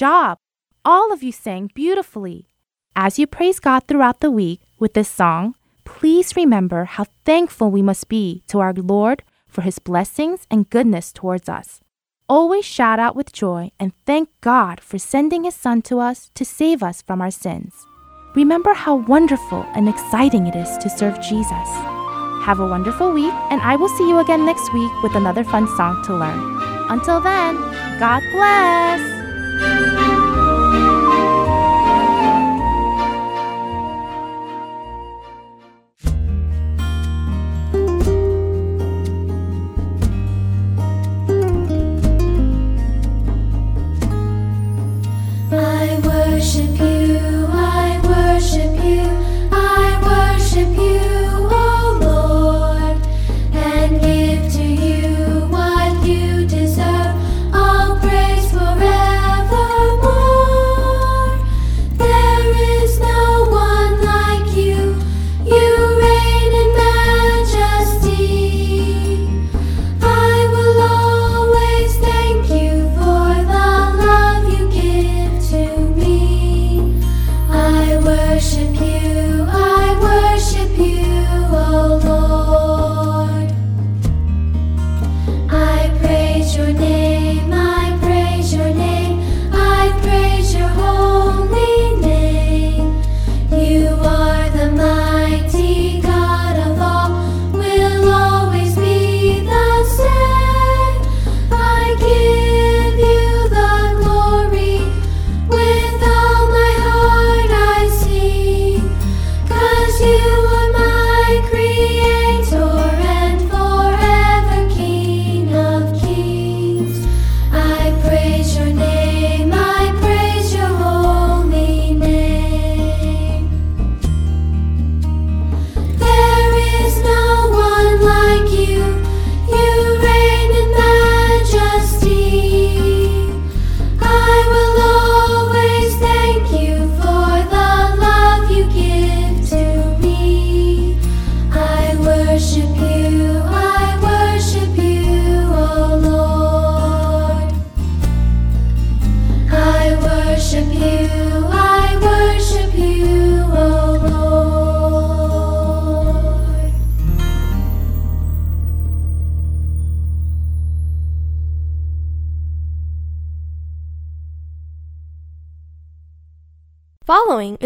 Job! 0.00 0.38
All 0.82 1.12
of 1.12 1.22
you 1.22 1.30
sang 1.30 1.70
beautifully. 1.74 2.48
As 2.96 3.18
you 3.18 3.26
praise 3.26 3.60
God 3.60 3.82
throughout 3.86 4.20
the 4.20 4.30
week 4.30 4.62
with 4.78 4.94
this 4.94 5.10
song, 5.10 5.54
please 5.84 6.34
remember 6.34 6.86
how 6.86 7.04
thankful 7.26 7.70
we 7.70 7.82
must 7.82 8.08
be 8.08 8.42
to 8.46 8.60
our 8.60 8.72
Lord 8.72 9.22
for 9.46 9.60
his 9.60 9.78
blessings 9.78 10.46
and 10.50 10.70
goodness 10.70 11.12
towards 11.12 11.50
us. 11.50 11.80
Always 12.30 12.64
shout 12.64 12.98
out 12.98 13.14
with 13.14 13.30
joy 13.30 13.72
and 13.78 13.92
thank 14.06 14.30
God 14.40 14.80
for 14.80 14.98
sending 14.98 15.44
his 15.44 15.54
Son 15.54 15.82
to 15.82 16.00
us 16.00 16.30
to 16.34 16.46
save 16.46 16.82
us 16.82 17.02
from 17.02 17.20
our 17.20 17.30
sins. 17.30 17.74
Remember 18.34 18.72
how 18.72 18.94
wonderful 18.94 19.66
and 19.74 19.86
exciting 19.86 20.46
it 20.46 20.56
is 20.56 20.78
to 20.78 20.88
serve 20.88 21.20
Jesus. 21.20 21.68
Have 22.48 22.60
a 22.60 22.66
wonderful 22.66 23.12
week, 23.12 23.34
and 23.50 23.60
I 23.60 23.76
will 23.76 23.90
see 23.98 24.08
you 24.08 24.18
again 24.18 24.46
next 24.46 24.72
week 24.72 25.02
with 25.02 25.14
another 25.14 25.44
fun 25.44 25.68
song 25.76 26.02
to 26.06 26.16
learn. 26.16 26.40
Until 26.88 27.20
then, 27.20 27.56
God 27.98 28.22
bless! 28.32 29.19
I 29.62 30.39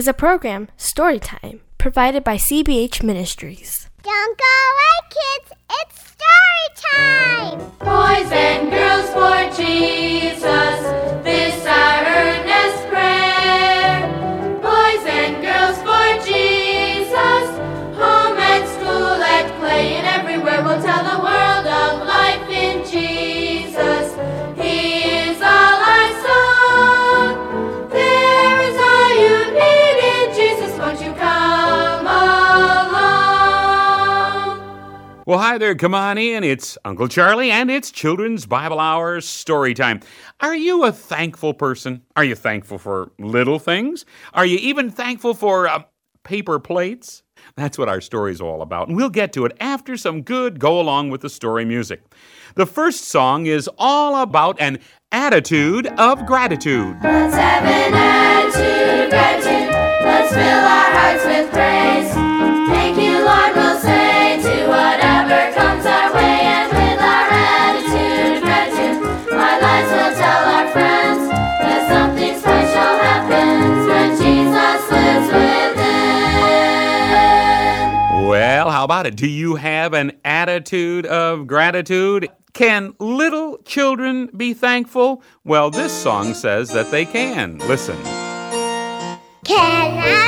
is 0.04 0.08
a 0.08 0.12
program, 0.12 0.68
Storytime, 0.76 1.60
provided 1.78 2.22
by 2.22 2.36
CBH 2.36 3.02
Ministries. 3.02 3.88
Don't 4.02 4.36
go 4.36 4.54
away, 4.74 4.98
kids. 5.16 5.48
It's 5.80 5.96
story 6.12 6.68
time. 6.92 7.58
Boys 7.78 8.30
and 8.30 8.70
girls 8.70 9.08
for 9.16 9.56
Jesus, 9.56 10.44
this 11.24 11.66
our 11.66 12.04
earnest 12.04 12.43
hi 35.44 35.58
there. 35.58 35.74
Come 35.74 35.94
on 35.94 36.16
in. 36.16 36.42
It's 36.42 36.78
Uncle 36.86 37.06
Charlie 37.06 37.50
and 37.50 37.70
it's 37.70 37.90
Children's 37.90 38.46
Bible 38.46 38.80
Hour 38.80 39.20
story 39.20 39.74
time. 39.74 40.00
Are 40.40 40.56
you 40.56 40.84
a 40.84 40.90
thankful 40.90 41.52
person? 41.52 42.00
Are 42.16 42.24
you 42.24 42.34
thankful 42.34 42.78
for 42.78 43.12
little 43.18 43.58
things? 43.58 44.06
Are 44.32 44.46
you 44.46 44.56
even 44.56 44.88
thankful 44.88 45.34
for 45.34 45.68
uh, 45.68 45.82
paper 46.22 46.58
plates? 46.58 47.22
That's 47.56 47.76
what 47.76 47.90
our 47.90 48.00
story 48.00 48.32
is 48.32 48.40
all 48.40 48.62
about, 48.62 48.88
and 48.88 48.96
we'll 48.96 49.10
get 49.10 49.34
to 49.34 49.44
it 49.44 49.54
after 49.60 49.98
some 49.98 50.22
good 50.22 50.58
go 50.58 50.80
along 50.80 51.10
with 51.10 51.20
the 51.20 51.28
story 51.28 51.66
music. 51.66 52.00
The 52.54 52.64
first 52.64 53.04
song 53.04 53.44
is 53.44 53.68
all 53.76 54.22
about 54.22 54.58
an 54.62 54.78
attitude 55.12 55.88
of 55.98 56.24
gratitude. 56.24 56.96
Let's 57.02 57.34
have 57.34 57.64
an 57.64 57.92
attitude 57.92 59.10
gratitude. 59.10 59.74
Let's 60.04 60.32
fill 60.32 60.42
our 60.42 60.83
how 78.84 78.86
about 78.86 79.06
it? 79.06 79.16
Do 79.16 79.26
you 79.26 79.54
have 79.54 79.94
an 79.94 80.12
attitude 80.26 81.06
of 81.06 81.46
gratitude? 81.46 82.28
Can 82.52 82.94
little 82.98 83.56
children 83.64 84.28
be 84.36 84.52
thankful? 84.52 85.22
Well, 85.42 85.70
this 85.70 85.90
song 85.90 86.34
says 86.34 86.68
that 86.74 86.90
they 86.90 87.06
can. 87.06 87.56
Listen. 87.60 87.96
Can 89.44 89.96
a 90.04 90.23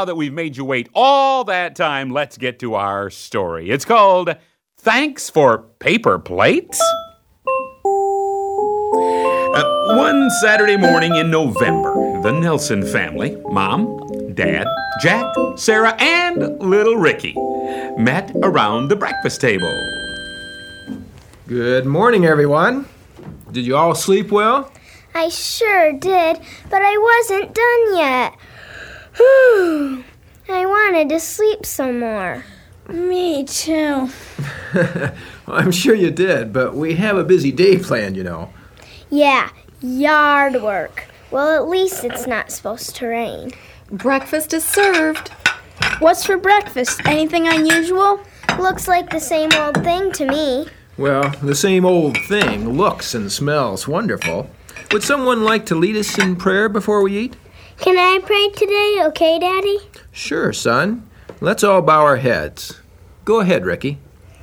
now 0.00 0.06
that 0.06 0.14
we've 0.14 0.32
made 0.32 0.56
you 0.56 0.64
wait 0.64 0.88
all 0.94 1.44
that 1.44 1.76
time, 1.76 2.08
let's 2.08 2.38
get 2.38 2.58
to 2.58 2.74
our 2.74 3.10
story. 3.10 3.68
It's 3.68 3.84
called 3.84 4.34
Thanks 4.78 5.28
for 5.28 5.58
Paper 5.78 6.18
Plates. 6.18 6.80
Uh, 8.94 9.96
one 9.98 10.30
Saturday 10.40 10.78
morning 10.78 11.16
in 11.16 11.30
November, 11.30 11.92
the 12.22 12.32
Nelson 12.32 12.82
family, 12.86 13.36
mom, 13.50 13.94
dad, 14.32 14.66
Jack, 15.02 15.26
Sarah, 15.56 15.94
and 15.98 16.58
little 16.62 16.96
Ricky, 16.96 17.34
met 17.98 18.32
around 18.42 18.88
the 18.88 18.96
breakfast 18.96 19.42
table. 19.42 19.70
Good 21.46 21.84
morning, 21.84 22.24
everyone. 22.24 22.86
Did 23.52 23.66
you 23.66 23.76
all 23.76 23.94
sleep 23.94 24.32
well? 24.32 24.72
I 25.14 25.28
sure 25.28 25.92
did, 25.92 26.40
but 26.70 26.80
I 26.80 26.96
wasn't 26.96 27.54
done 27.54 27.98
yet. 27.98 28.38
Whew. 29.20 30.02
I 30.48 30.64
wanted 30.64 31.10
to 31.10 31.20
sleep 31.20 31.66
some 31.66 32.00
more. 32.00 32.42
Me 32.88 33.44
too. 33.44 34.08
I'm 35.46 35.70
sure 35.70 35.94
you 35.94 36.10
did, 36.10 36.52
but 36.54 36.74
we 36.74 36.94
have 36.94 37.18
a 37.18 37.24
busy 37.24 37.52
day 37.52 37.78
planned, 37.78 38.16
you 38.16 38.24
know. 38.24 38.50
Yeah, 39.10 39.50
yard 39.82 40.62
work. 40.62 41.04
Well, 41.30 41.54
at 41.54 41.68
least 41.68 42.02
it's 42.02 42.26
not 42.26 42.50
supposed 42.50 42.96
to 42.96 43.06
rain. 43.08 43.52
Breakfast 43.90 44.54
is 44.54 44.64
served. 44.64 45.28
What's 45.98 46.24
for 46.24 46.38
breakfast? 46.38 47.02
Anything 47.04 47.46
unusual? 47.46 48.20
Looks 48.58 48.88
like 48.88 49.10
the 49.10 49.20
same 49.20 49.50
old 49.52 49.84
thing 49.84 50.12
to 50.12 50.26
me. 50.26 50.66
Well, 50.96 51.28
the 51.42 51.54
same 51.54 51.84
old 51.84 52.16
thing 52.26 52.70
looks 52.70 53.14
and 53.14 53.30
smells 53.30 53.86
wonderful. 53.86 54.50
Would 54.92 55.02
someone 55.02 55.44
like 55.44 55.66
to 55.66 55.74
lead 55.74 55.96
us 55.96 56.18
in 56.18 56.36
prayer 56.36 56.68
before 56.68 57.02
we 57.02 57.16
eat? 57.18 57.36
Can 57.80 57.96
I 57.96 58.20
pray 58.22 58.50
today, 58.50 58.98
okay, 59.06 59.38
Daddy? 59.38 59.78
Sure, 60.12 60.52
son. 60.52 61.08
Let's 61.40 61.64
all 61.64 61.80
bow 61.80 62.02
our 62.02 62.18
heads. 62.18 62.78
Go 63.24 63.40
ahead, 63.40 63.64
Ricky. 63.64 63.96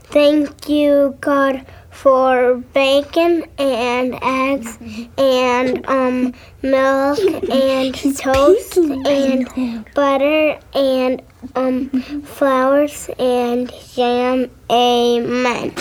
Thank 0.05 0.67
you, 0.67 1.15
God, 1.21 1.63
for 1.91 2.55
bacon 2.73 3.43
and 3.59 4.17
eggs 4.23 4.79
and 5.19 5.87
um 5.87 6.33
milk 6.63 7.19
and 7.51 8.17
toast 8.17 8.77
and 8.77 9.85
butter 9.93 10.59
and 10.73 11.21
um 11.55 11.89
flowers 12.23 13.09
and 13.19 13.71
jam. 13.93 14.49
Amen. 14.71 15.71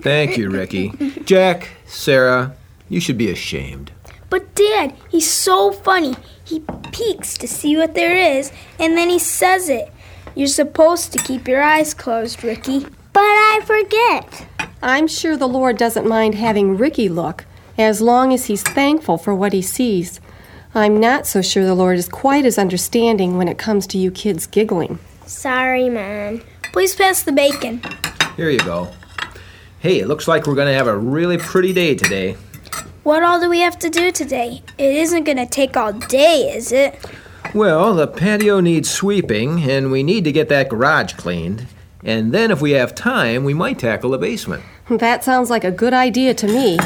Thank 0.00 0.36
you, 0.36 0.50
Ricky. 0.50 0.92
Jack, 1.24 1.70
Sarah, 1.86 2.54
you 2.88 3.00
should 3.00 3.18
be 3.18 3.30
ashamed. 3.32 3.90
But 4.30 4.54
Dad, 4.54 4.94
he's 5.10 5.30
so 5.30 5.72
funny. 5.72 6.16
He 6.44 6.62
peeks 6.92 7.36
to 7.38 7.48
see 7.48 7.76
what 7.76 7.94
there 7.94 8.16
is, 8.16 8.52
and 8.78 8.96
then 8.96 9.10
he 9.10 9.18
says 9.18 9.68
it. 9.68 9.92
You're 10.34 10.48
supposed 10.48 11.12
to 11.12 11.18
keep 11.18 11.48
your 11.48 11.62
eyes 11.62 11.94
closed, 11.94 12.44
Ricky. 12.44 12.86
But 13.12 13.22
I 13.22 13.60
forget. 13.64 14.46
I'm 14.82 15.06
sure 15.08 15.36
the 15.36 15.48
Lord 15.48 15.78
doesn't 15.78 16.06
mind 16.06 16.34
having 16.34 16.76
Ricky 16.76 17.08
look, 17.08 17.46
as 17.78 18.00
long 18.00 18.32
as 18.32 18.46
he's 18.46 18.62
thankful 18.62 19.16
for 19.16 19.34
what 19.34 19.52
he 19.52 19.62
sees. 19.62 20.20
I'm 20.74 21.00
not 21.00 21.26
so 21.26 21.40
sure 21.40 21.64
the 21.64 21.74
Lord 21.74 21.96
is 21.96 22.08
quite 22.08 22.44
as 22.44 22.58
understanding 22.58 23.38
when 23.38 23.48
it 23.48 23.56
comes 23.56 23.86
to 23.88 23.98
you 23.98 24.10
kids 24.10 24.46
giggling. 24.46 24.98
Sorry, 25.24 25.88
man. 25.88 26.42
Please 26.72 26.94
pass 26.94 27.22
the 27.22 27.32
bacon. 27.32 27.80
Here 28.36 28.50
you 28.50 28.58
go. 28.58 28.90
Hey, 29.80 30.00
it 30.00 30.08
looks 30.08 30.28
like 30.28 30.46
we're 30.46 30.54
going 30.54 30.68
to 30.68 30.74
have 30.74 30.86
a 30.86 30.96
really 30.96 31.38
pretty 31.38 31.72
day 31.72 31.94
today. 31.94 32.36
What 33.06 33.22
all 33.22 33.38
do 33.38 33.48
we 33.48 33.60
have 33.60 33.78
to 33.78 33.88
do 33.88 34.10
today? 34.10 34.64
It 34.78 34.96
isn't 34.96 35.22
going 35.22 35.36
to 35.36 35.46
take 35.46 35.76
all 35.76 35.92
day, 35.92 36.52
is 36.52 36.72
it? 36.72 36.98
Well, 37.54 37.94
the 37.94 38.08
patio 38.08 38.58
needs 38.58 38.90
sweeping, 38.90 39.62
and 39.62 39.92
we 39.92 40.02
need 40.02 40.24
to 40.24 40.32
get 40.32 40.48
that 40.48 40.68
garage 40.68 41.12
cleaned. 41.12 41.68
And 42.02 42.32
then, 42.32 42.50
if 42.50 42.60
we 42.60 42.72
have 42.72 42.96
time, 42.96 43.44
we 43.44 43.54
might 43.54 43.78
tackle 43.78 44.10
the 44.10 44.18
basement. 44.18 44.64
That 44.90 45.22
sounds 45.22 45.50
like 45.50 45.62
a 45.62 45.70
good 45.70 45.94
idea 45.94 46.34
to 46.34 46.48
me. 46.48 46.78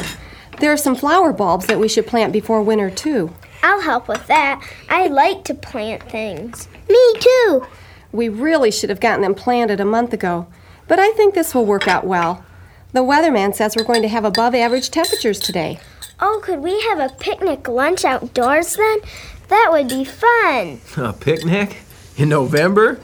There 0.59 0.71
are 0.71 0.77
some 0.77 0.95
flower 0.95 1.33
bulbs 1.33 1.65
that 1.65 1.79
we 1.79 1.87
should 1.87 2.05
plant 2.05 2.31
before 2.31 2.61
winter, 2.61 2.91
too. 2.91 3.33
I'll 3.63 3.81
help 3.81 4.07
with 4.07 4.27
that. 4.27 4.63
I 4.89 5.07
like 5.07 5.43
to 5.45 5.55
plant 5.55 6.03
things. 6.03 6.67
Me 6.87 7.13
too. 7.19 7.65
We 8.11 8.29
really 8.29 8.69
should 8.69 8.91
have 8.91 8.99
gotten 8.99 9.21
them 9.21 9.33
planted 9.33 9.79
a 9.79 9.85
month 9.85 10.13
ago, 10.13 10.45
but 10.87 10.99
I 10.99 11.13
think 11.13 11.33
this 11.33 11.55
will 11.55 11.65
work 11.65 11.87
out 11.87 12.05
well. 12.05 12.45
The 12.91 12.99
weatherman 12.99 13.55
says 13.55 13.75
we're 13.75 13.85
going 13.85 14.03
to 14.03 14.07
have 14.07 14.25
above 14.25 14.53
average 14.53 14.91
temperatures 14.91 15.39
today. 15.39 15.79
Oh, 16.23 16.39
could 16.43 16.59
we 16.59 16.79
have 16.81 16.99
a 16.99 17.13
picnic 17.15 17.67
lunch 17.67 18.05
outdoors 18.05 18.75
then? 18.75 18.99
That 19.47 19.69
would 19.71 19.89
be 19.89 20.05
fun. 20.05 20.79
A 20.97 21.13
picnic? 21.13 21.77
In 22.15 22.29
November? 22.29 22.99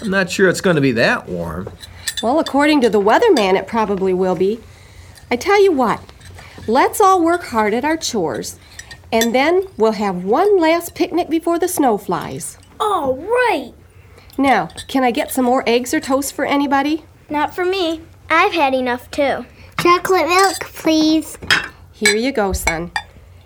I'm 0.00 0.10
not 0.10 0.30
sure 0.30 0.48
it's 0.48 0.60
going 0.60 0.76
to 0.76 0.82
be 0.82 0.92
that 0.92 1.28
warm. 1.28 1.72
Well, 2.22 2.38
according 2.38 2.82
to 2.82 2.90
the 2.90 3.00
weatherman, 3.00 3.58
it 3.58 3.66
probably 3.66 4.12
will 4.12 4.36
be. 4.36 4.60
I 5.30 5.36
tell 5.36 5.62
you 5.62 5.72
what, 5.72 6.00
let's 6.66 7.00
all 7.00 7.24
work 7.24 7.44
hard 7.44 7.72
at 7.72 7.84
our 7.84 7.96
chores, 7.96 8.58
and 9.10 9.34
then 9.34 9.66
we'll 9.76 9.92
have 9.92 10.24
one 10.24 10.60
last 10.60 10.94
picnic 10.94 11.30
before 11.30 11.58
the 11.58 11.68
snow 11.68 11.96
flies. 11.96 12.58
All 12.78 13.16
right. 13.16 13.72
Now, 14.36 14.66
can 14.86 15.02
I 15.02 15.10
get 15.10 15.32
some 15.32 15.44
more 15.44 15.64
eggs 15.66 15.94
or 15.94 16.00
toast 16.00 16.34
for 16.34 16.44
anybody? 16.44 17.04
Not 17.28 17.54
for 17.54 17.64
me. 17.64 18.02
I've 18.28 18.52
had 18.52 18.74
enough 18.74 19.10
too. 19.10 19.46
Chocolate 19.80 20.28
milk, 20.28 20.60
please. 20.60 21.38
Here 22.00 22.16
you 22.16 22.32
go, 22.32 22.54
son. 22.54 22.92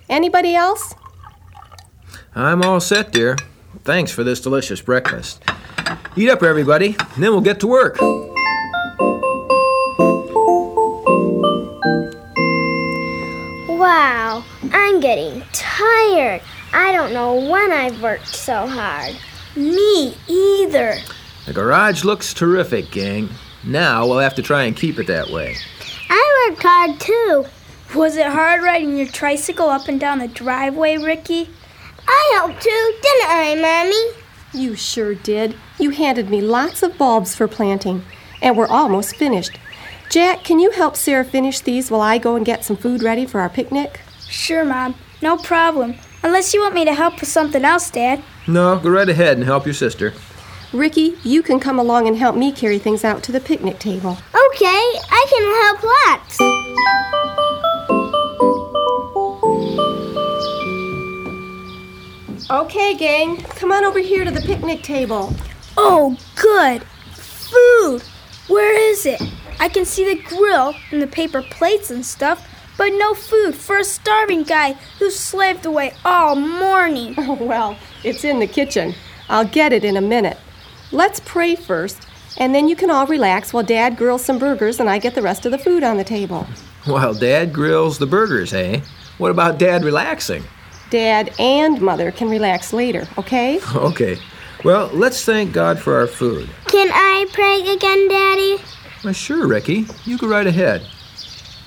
Anybody 0.08 0.54
else? 0.54 0.94
I'm 2.36 2.62
all 2.62 2.78
set, 2.78 3.10
dear. 3.10 3.36
Thanks 3.82 4.12
for 4.12 4.22
this 4.22 4.40
delicious 4.40 4.80
breakfast. 4.80 5.42
Eat 6.14 6.30
up, 6.30 6.40
everybody, 6.44 6.94
and 7.16 7.24
then 7.24 7.32
we'll 7.32 7.40
get 7.40 7.58
to 7.60 7.66
work. 7.66 8.00
Wow, 13.70 14.44
I'm 14.72 15.00
getting 15.00 15.42
tired. 15.52 16.40
I 16.72 16.92
don't 16.92 17.12
know 17.12 17.34
when 17.34 17.72
I've 17.72 18.00
worked 18.00 18.28
so 18.28 18.68
hard. 18.68 19.16
Me 19.56 20.16
either. 20.28 20.94
The 21.46 21.52
garage 21.52 22.04
looks 22.04 22.32
terrific, 22.32 22.92
gang. 22.92 23.30
Now 23.64 24.06
we'll 24.06 24.20
have 24.20 24.36
to 24.36 24.42
try 24.42 24.62
and 24.62 24.76
keep 24.76 25.00
it 25.00 25.08
that 25.08 25.28
way. 25.30 25.56
I 26.08 26.48
worked 26.48 26.62
hard 26.62 27.00
too. 27.00 27.46
Was 27.94 28.16
it 28.16 28.26
hard 28.26 28.60
riding 28.62 28.96
your 28.96 29.06
tricycle 29.06 29.68
up 29.68 29.86
and 29.86 30.00
down 30.00 30.18
the 30.18 30.26
driveway, 30.26 30.96
Ricky? 30.96 31.48
I 32.08 32.32
helped 32.34 32.60
too, 32.60 32.94
didn't 33.00 33.30
I, 33.30 33.54
Mommy? 33.54 34.24
You 34.52 34.74
sure 34.74 35.14
did. 35.14 35.54
You 35.78 35.90
handed 35.90 36.28
me 36.28 36.40
lots 36.40 36.82
of 36.82 36.98
bulbs 36.98 37.36
for 37.36 37.46
planting, 37.46 38.02
and 38.42 38.56
we're 38.56 38.66
almost 38.66 39.14
finished. 39.14 39.60
Jack, 40.10 40.42
can 40.42 40.58
you 40.58 40.72
help 40.72 40.96
Sarah 40.96 41.24
finish 41.24 41.60
these 41.60 41.88
while 41.88 42.00
I 42.00 42.18
go 42.18 42.34
and 42.34 42.44
get 42.44 42.64
some 42.64 42.76
food 42.76 43.00
ready 43.00 43.26
for 43.26 43.40
our 43.40 43.48
picnic? 43.48 44.00
Sure, 44.28 44.64
Mom. 44.64 44.96
No 45.22 45.36
problem. 45.36 45.94
Unless 46.24 46.52
you 46.52 46.62
want 46.62 46.74
me 46.74 46.84
to 46.84 46.94
help 46.94 47.20
with 47.20 47.28
something 47.28 47.64
else, 47.64 47.90
Dad. 47.90 48.24
No, 48.48 48.76
go 48.76 48.90
right 48.90 49.08
ahead 49.08 49.36
and 49.36 49.46
help 49.46 49.66
your 49.66 49.74
sister. 49.74 50.12
Ricky, 50.72 51.16
you 51.22 51.44
can 51.44 51.60
come 51.60 51.78
along 51.78 52.08
and 52.08 52.16
help 52.16 52.34
me 52.34 52.50
carry 52.50 52.80
things 52.80 53.04
out 53.04 53.22
to 53.22 53.30
the 53.30 53.40
picnic 53.40 53.78
table. 53.78 54.18
Okay, 54.34 54.82
I 55.10 55.26
can 55.30 55.44
help 55.62 55.82
lots. 55.84 57.73
Okay, 62.50 62.94
gang, 62.94 63.38
come 63.38 63.72
on 63.72 63.84
over 63.84 63.98
here 63.98 64.22
to 64.22 64.30
the 64.30 64.42
picnic 64.42 64.82
table. 64.82 65.34
Oh, 65.78 66.18
good. 66.36 66.82
Food. 67.14 68.02
Where 68.48 68.90
is 68.90 69.06
it? 69.06 69.22
I 69.58 69.70
can 69.70 69.86
see 69.86 70.04
the 70.04 70.22
grill 70.22 70.74
and 70.90 71.00
the 71.00 71.06
paper 71.06 71.40
plates 71.40 71.90
and 71.90 72.04
stuff, 72.04 72.46
but 72.76 72.90
no 72.90 73.14
food 73.14 73.54
for 73.54 73.78
a 73.78 73.84
starving 73.84 74.42
guy 74.42 74.74
who 74.98 75.10
slaved 75.10 75.64
away 75.64 75.94
all 76.04 76.36
morning. 76.36 77.14
Oh, 77.18 77.32
well, 77.40 77.78
it's 78.02 78.24
in 78.24 78.40
the 78.40 78.46
kitchen. 78.46 78.94
I'll 79.30 79.46
get 79.46 79.72
it 79.72 79.82
in 79.82 79.96
a 79.96 80.02
minute. 80.02 80.36
Let's 80.92 81.20
pray 81.20 81.56
first, 81.56 82.06
and 82.36 82.54
then 82.54 82.68
you 82.68 82.76
can 82.76 82.90
all 82.90 83.06
relax 83.06 83.54
while 83.54 83.64
Dad 83.64 83.96
grills 83.96 84.22
some 84.22 84.38
burgers 84.38 84.80
and 84.80 84.90
I 84.90 84.98
get 84.98 85.14
the 85.14 85.22
rest 85.22 85.46
of 85.46 85.52
the 85.52 85.58
food 85.58 85.82
on 85.82 85.96
the 85.96 86.04
table. 86.04 86.46
While 86.84 87.14
Dad 87.14 87.54
grills 87.54 87.98
the 87.98 88.06
burgers, 88.06 88.52
eh? 88.52 88.80
What 89.16 89.30
about 89.30 89.58
Dad 89.58 89.82
relaxing? 89.82 90.44
Dad 90.94 91.34
and 91.40 91.80
Mother 91.80 92.12
can 92.12 92.28
relax 92.28 92.72
later, 92.72 93.08
okay? 93.18 93.58
Okay. 93.74 94.16
Well, 94.62 94.88
let's 94.92 95.24
thank 95.24 95.52
God 95.52 95.80
for 95.80 95.96
our 95.96 96.06
food. 96.06 96.48
Can 96.66 96.88
I 96.92 97.26
pray 97.32 97.60
again, 97.62 98.08
Daddy? 98.08 98.62
Well, 99.02 99.12
sure, 99.12 99.48
Ricky. 99.48 99.86
You 100.04 100.16
go 100.16 100.28
right 100.28 100.46
ahead. 100.46 100.86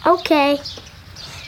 Okay. 0.06 0.58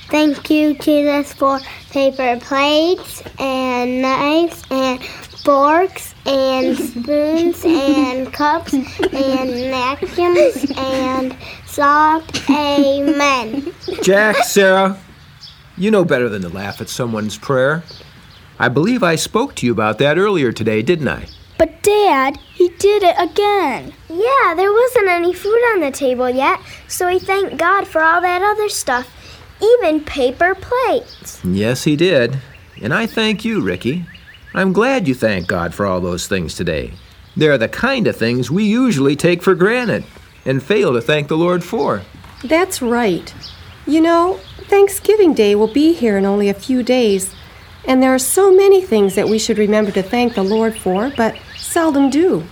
Thank 0.09 0.49
you, 0.49 0.73
Jesus, 0.77 1.32
for 1.32 1.61
paper 1.89 2.38
plates 2.41 3.23
and 3.39 4.01
knives 4.01 4.61
and 4.69 5.01
forks 5.01 6.13
and 6.25 6.77
spoons 6.89 7.63
and 7.63 8.32
cups 8.34 8.73
and 8.73 9.71
napkins 9.71 10.69
and 10.75 11.36
salt. 11.65 12.49
Amen. 12.49 13.73
Jack, 14.03 14.36
Sarah, 14.43 14.99
you 15.80 15.89
know 15.89 16.03
better 16.03 16.30
than 16.30 16.41
to 16.41 16.49
laugh 16.49 16.82
at 16.82 16.89
someone's 16.89 17.38
prayer. 17.38 17.84
I 18.59 18.67
believe 18.67 19.01
I 19.01 19.15
spoke 19.15 19.55
to 19.55 19.65
you 19.65 19.71
about 19.71 19.97
that 19.99 20.17
earlier 20.17 20.51
today, 20.51 20.82
didn't 20.82 21.07
I? 21.07 21.25
But, 21.57 21.82
Dad, 21.82 22.38
he 22.53 22.69
did 22.77 23.03
it 23.03 23.15
again. 23.17 23.93
Yeah, 24.09 24.53
there 24.55 24.71
wasn't 24.71 25.07
any 25.07 25.34
food 25.34 25.61
on 25.73 25.80
the 25.80 25.91
table 25.91 26.30
yet, 26.30 26.59
so 26.88 27.07
he 27.07 27.19
thanked 27.19 27.57
God 27.57 27.88
for 27.88 28.01
all 28.01 28.21
that 28.21 28.41
other 28.41 28.69
stuff, 28.69 29.09
even 29.61 30.03
paper 30.03 30.55
plates. 30.55 31.43
Yes, 31.43 31.86
he 31.86 31.95
did. 31.95 32.38
And 32.82 32.93
I 32.93 33.05
thank 33.05 33.43
you, 33.43 33.61
Ricky. 33.61 34.05
I'm 34.53 34.73
glad 34.73 35.07
you 35.07 35.13
thank 35.13 35.47
God 35.47 35.73
for 35.73 35.86
all 35.86 36.01
those 36.01 36.27
things 36.27 36.55
today. 36.55 36.93
They're 37.38 37.57
the 37.57 37.69
kind 37.69 38.07
of 38.07 38.15
things 38.15 38.51
we 38.51 38.65
usually 38.65 39.15
take 39.15 39.41
for 39.41 39.55
granted 39.55 40.03
and 40.45 40.63
fail 40.63 40.93
to 40.93 41.01
thank 41.01 41.27
the 41.27 41.38
Lord 41.38 41.63
for. 41.63 42.01
That's 42.43 42.82
right. 42.82 43.34
You 43.90 44.02
know, 44.02 44.40
Thanksgiving 44.68 45.34
Day 45.34 45.56
will 45.56 45.74
be 45.74 45.94
here 45.94 46.16
in 46.16 46.24
only 46.24 46.48
a 46.48 46.54
few 46.54 46.84
days, 46.84 47.34
and 47.86 48.04
there 48.04 48.14
are 48.14 48.20
so 48.20 48.56
many 48.56 48.84
things 48.84 49.16
that 49.16 49.28
we 49.28 49.40
should 49.40 49.58
remember 49.58 49.90
to 49.90 50.04
thank 50.04 50.36
the 50.36 50.44
Lord 50.44 50.78
for, 50.78 51.12
but 51.18 51.36
seldom 51.58 52.12
do. 52.12 52.46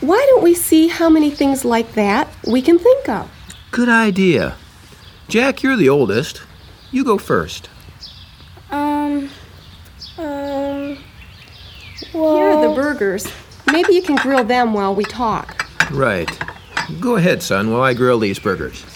Why 0.00 0.26
don't 0.30 0.42
we 0.42 0.52
see 0.52 0.88
how 0.88 1.08
many 1.08 1.30
things 1.30 1.64
like 1.64 1.92
that 1.92 2.34
we 2.48 2.62
can 2.62 2.80
think 2.80 3.08
of? 3.08 3.30
Good 3.70 3.88
idea. 3.88 4.56
Jack, 5.28 5.62
you're 5.62 5.76
the 5.76 5.88
oldest. 5.88 6.42
You 6.90 7.04
go 7.04 7.16
first. 7.16 7.70
Um, 8.72 9.30
um, 10.18 10.98
Here 12.10 12.48
are 12.50 12.68
the 12.68 12.74
burgers. 12.74 13.28
Maybe 13.70 13.94
you 13.94 14.02
can 14.02 14.16
grill 14.16 14.42
them 14.42 14.72
while 14.72 14.96
we 14.96 15.04
talk. 15.04 15.64
Right. 15.92 16.28
Go 16.98 17.14
ahead, 17.14 17.40
son, 17.40 17.70
while 17.70 17.82
I 17.82 17.94
grill 17.94 18.18
these 18.18 18.40
burgers. 18.40 18.93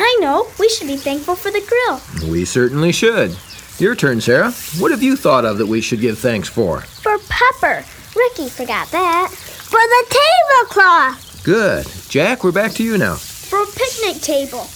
I 0.00 0.18
know. 0.20 0.46
We 0.60 0.68
should 0.68 0.86
be 0.86 0.96
thankful 0.96 1.34
for 1.34 1.50
the 1.50 1.60
grill. 1.66 2.30
We 2.30 2.44
certainly 2.44 2.92
should. 2.92 3.36
Your 3.78 3.96
turn, 3.96 4.20
Sarah. 4.20 4.52
What 4.78 4.92
have 4.92 5.02
you 5.02 5.16
thought 5.16 5.44
of 5.44 5.58
that 5.58 5.66
we 5.66 5.80
should 5.80 6.00
give 6.00 6.18
thanks 6.18 6.48
for? 6.48 6.82
For 6.82 7.18
Pepper. 7.28 7.84
Ricky 8.16 8.48
forgot 8.48 8.88
that. 8.92 9.30
For 9.30 9.80
the 9.80 10.16
tablecloth. 10.18 11.42
Good. 11.44 11.86
Jack, 12.08 12.44
we're 12.44 12.52
back 12.52 12.72
to 12.72 12.84
you 12.84 12.96
now. 12.96 13.16
For 13.16 13.60
a 13.62 13.66
picnic 13.66 14.22
table. 14.22 14.66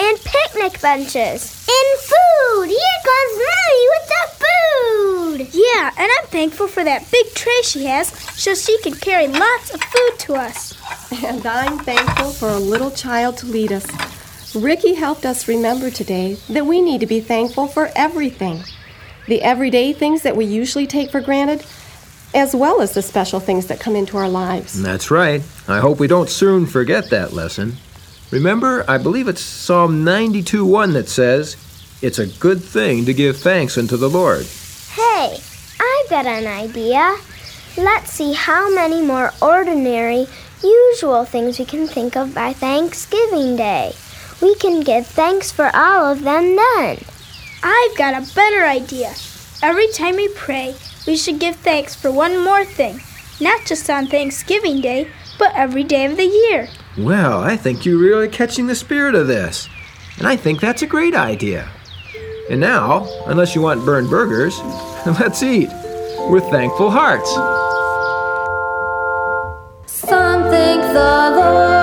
And 0.00 0.18
picnic 0.18 0.80
benches. 0.80 1.66
And 1.68 2.00
food. 2.00 2.68
Here 2.68 3.00
comes 3.04 3.42
Mommy 3.46 3.88
with 3.92 4.08
the 4.08 4.24
food. 4.42 5.48
Yeah, 5.52 5.90
and 5.96 6.10
I'm 6.18 6.26
thankful 6.28 6.66
for 6.66 6.82
that 6.82 7.08
big 7.12 7.32
tray 7.34 7.62
she 7.62 7.84
has 7.86 8.08
so 8.08 8.54
she 8.54 8.76
can 8.82 8.94
carry 8.94 9.28
lots 9.28 9.72
of 9.72 9.80
food 9.80 10.18
to 10.18 10.34
us. 10.34 10.74
And 11.24 11.46
I'm 11.46 11.78
thankful 11.78 12.30
for 12.30 12.48
a 12.48 12.58
little 12.58 12.90
child 12.90 13.36
to 13.38 13.46
lead 13.46 13.70
us. 13.70 13.86
Ricky 14.54 14.94
helped 14.94 15.24
us 15.24 15.48
remember 15.48 15.90
today 15.90 16.34
that 16.50 16.66
we 16.66 16.82
need 16.82 17.00
to 17.00 17.06
be 17.06 17.20
thankful 17.20 17.66
for 17.66 17.90
everything 17.96 18.62
the 19.26 19.42
everyday 19.42 19.92
things 19.92 20.22
that 20.22 20.36
we 20.36 20.44
usually 20.44 20.86
take 20.86 21.10
for 21.10 21.20
granted, 21.20 21.64
as 22.34 22.54
well 22.54 22.80
as 22.80 22.92
the 22.92 23.02
special 23.02 23.40
things 23.40 23.66
that 23.68 23.80
come 23.80 23.94
into 23.94 24.16
our 24.16 24.28
lives. 24.28 24.82
That's 24.82 25.10
right. 25.10 25.42
I 25.68 25.78
hope 25.78 26.00
we 26.00 26.08
don't 26.08 26.28
soon 26.28 26.66
forget 26.66 27.10
that 27.10 27.32
lesson. 27.32 27.76
Remember, 28.30 28.84
I 28.88 28.98
believe 28.98 29.28
it's 29.28 29.40
Psalm 29.40 30.04
92 30.04 30.64
1 30.64 30.92
that 30.94 31.08
says, 31.08 31.56
It's 32.02 32.18
a 32.18 32.26
good 32.26 32.62
thing 32.62 33.04
to 33.04 33.14
give 33.14 33.36
thanks 33.36 33.78
unto 33.78 33.96
the 33.96 34.10
Lord. 34.10 34.44
Hey, 34.90 35.38
I've 35.80 36.10
got 36.10 36.26
an 36.26 36.46
idea. 36.46 37.16
Let's 37.76 38.10
see 38.10 38.32
how 38.32 38.74
many 38.74 39.02
more 39.02 39.32
ordinary, 39.40 40.26
usual 40.62 41.24
things 41.24 41.58
we 41.58 41.64
can 41.64 41.86
think 41.86 42.16
of 42.16 42.34
by 42.34 42.52
Thanksgiving 42.52 43.56
Day. 43.56 43.94
We 44.42 44.56
can 44.56 44.80
give 44.80 45.06
thanks 45.06 45.52
for 45.52 45.70
all 45.72 46.10
of 46.10 46.24
them 46.24 46.56
then. 46.56 46.98
I've 47.62 47.96
got 47.96 48.20
a 48.20 48.34
better 48.34 48.64
idea. 48.64 49.14
Every 49.62 49.86
time 49.92 50.16
we 50.16 50.26
pray, 50.34 50.74
we 51.06 51.16
should 51.16 51.38
give 51.38 51.54
thanks 51.54 51.94
for 51.94 52.10
one 52.10 52.42
more 52.42 52.64
thing, 52.64 53.00
not 53.40 53.64
just 53.64 53.88
on 53.88 54.08
Thanksgiving 54.08 54.80
Day, 54.80 55.08
but 55.38 55.54
every 55.54 55.84
day 55.84 56.06
of 56.06 56.16
the 56.16 56.26
year. 56.26 56.68
Well, 56.98 57.40
I 57.40 57.56
think 57.56 57.86
you're 57.86 58.00
really 58.00 58.28
catching 58.28 58.66
the 58.66 58.74
spirit 58.74 59.14
of 59.14 59.28
this. 59.28 59.68
And 60.18 60.26
I 60.26 60.34
think 60.34 60.60
that's 60.60 60.82
a 60.82 60.88
great 60.88 61.14
idea. 61.14 61.70
And 62.50 62.60
now, 62.60 63.06
unless 63.26 63.54
you 63.54 63.62
want 63.62 63.86
burned 63.86 64.10
burgers, 64.10 64.58
let's 65.20 65.40
eat 65.44 65.68
with 66.30 66.42
thankful 66.50 66.90
hearts. 66.90 67.32
Some 69.86 70.42
thank 70.50 70.82
the 70.92 71.36
Lord 71.36 71.81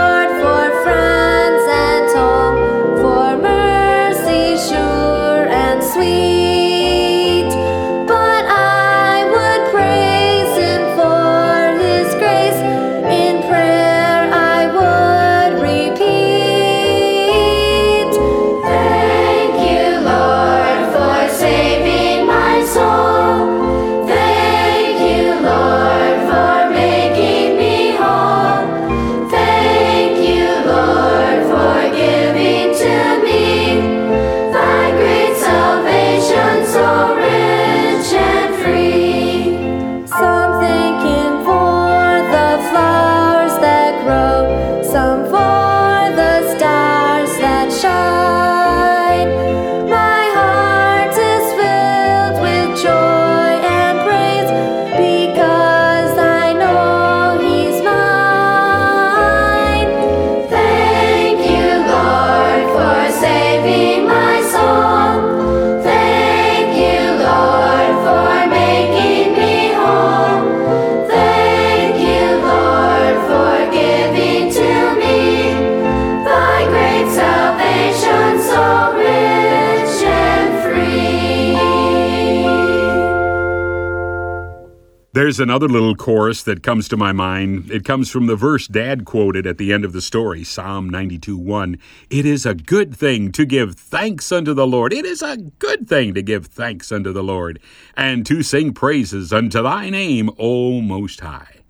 There's 85.12 85.40
another 85.40 85.68
little 85.68 85.96
chorus 85.96 86.44
that 86.44 86.62
comes 86.62 86.88
to 86.90 86.96
my 86.96 87.12
mind. 87.14 87.72
It 87.72 87.84
comes 87.84 88.12
from 88.12 88.28
the 88.28 88.36
verse 88.36 88.68
Dad 88.68 89.06
quoted 89.06 89.48
at 89.48 89.58
the 89.58 89.74
end 89.74 89.84
of 89.84 89.92
the 89.92 90.04
story, 90.04 90.44
Psalm 90.44 90.88
92 90.88 91.36
1. 91.36 91.80
It 92.12 92.28
is 92.28 92.46
a 92.46 92.54
good 92.54 92.96
thing 92.96 93.32
to 93.32 93.44
give 93.44 93.74
thanks 93.74 94.32
unto 94.32 94.54
the 94.54 94.68
Lord. 94.68 94.94
It 94.94 95.06
is 95.06 95.24
a 95.24 95.38
good 95.38 95.90
thing 95.90 96.14
to 96.14 96.22
give 96.22 96.46
thanks 96.46 96.92
unto 96.92 97.12
the 97.12 97.24
Lord, 97.24 97.60
and 97.98 98.24
to 98.28 98.44
sing 98.44 98.72
praises 98.72 99.34
unto 99.34 99.64
thy 99.64 99.90
name, 99.90 100.30
O 100.38 100.80
Most 100.80 101.22
High. 101.22 101.62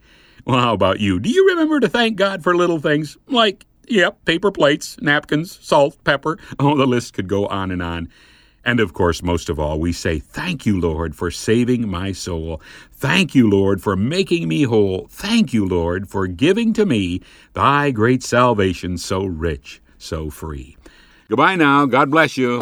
Well, 0.45 0.59
how 0.59 0.73
about 0.73 0.99
you? 0.99 1.17
Do 1.17 1.29
you 1.29 1.47
remember 1.47 1.79
to 1.79 1.87
thank 1.87 2.17
God 2.17 2.43
for 2.43 2.57
little 2.57 2.79
things 2.79 3.15
like, 3.27 3.65
yep, 3.87 4.25
paper 4.25 4.51
plates, 4.51 4.99
napkins, 4.99 5.57
salt, 5.61 5.97
pepper? 6.03 6.37
Oh, 6.59 6.75
the 6.75 6.85
list 6.85 7.13
could 7.13 7.29
go 7.29 7.47
on 7.47 7.71
and 7.71 7.81
on. 7.81 8.09
And 8.69 8.79
of 8.79 8.93
course, 8.93 9.23
most 9.23 9.49
of 9.49 9.59
all, 9.59 9.79
we 9.79 9.91
say, 9.91 10.19
Thank 10.19 10.67
you, 10.67 10.79
Lord, 10.79 11.15
for 11.15 11.31
saving 11.31 11.89
my 11.89 12.11
soul. 12.11 12.61
Thank 12.91 13.33
you, 13.33 13.49
Lord, 13.49 13.81
for 13.81 13.95
making 13.95 14.47
me 14.47 14.61
whole. 14.61 15.07
Thank 15.09 15.53
you, 15.53 15.67
Lord, 15.67 16.07
for 16.07 16.27
giving 16.27 16.73
to 16.73 16.85
me 16.85 17.21
thy 17.53 17.89
great 17.89 18.21
salvation 18.21 18.99
so 18.99 19.25
rich, 19.25 19.81
so 19.97 20.29
free. 20.29 20.77
Goodbye 21.29 21.55
now. 21.55 21.87
God 21.87 22.11
bless 22.11 22.37
you. 22.37 22.61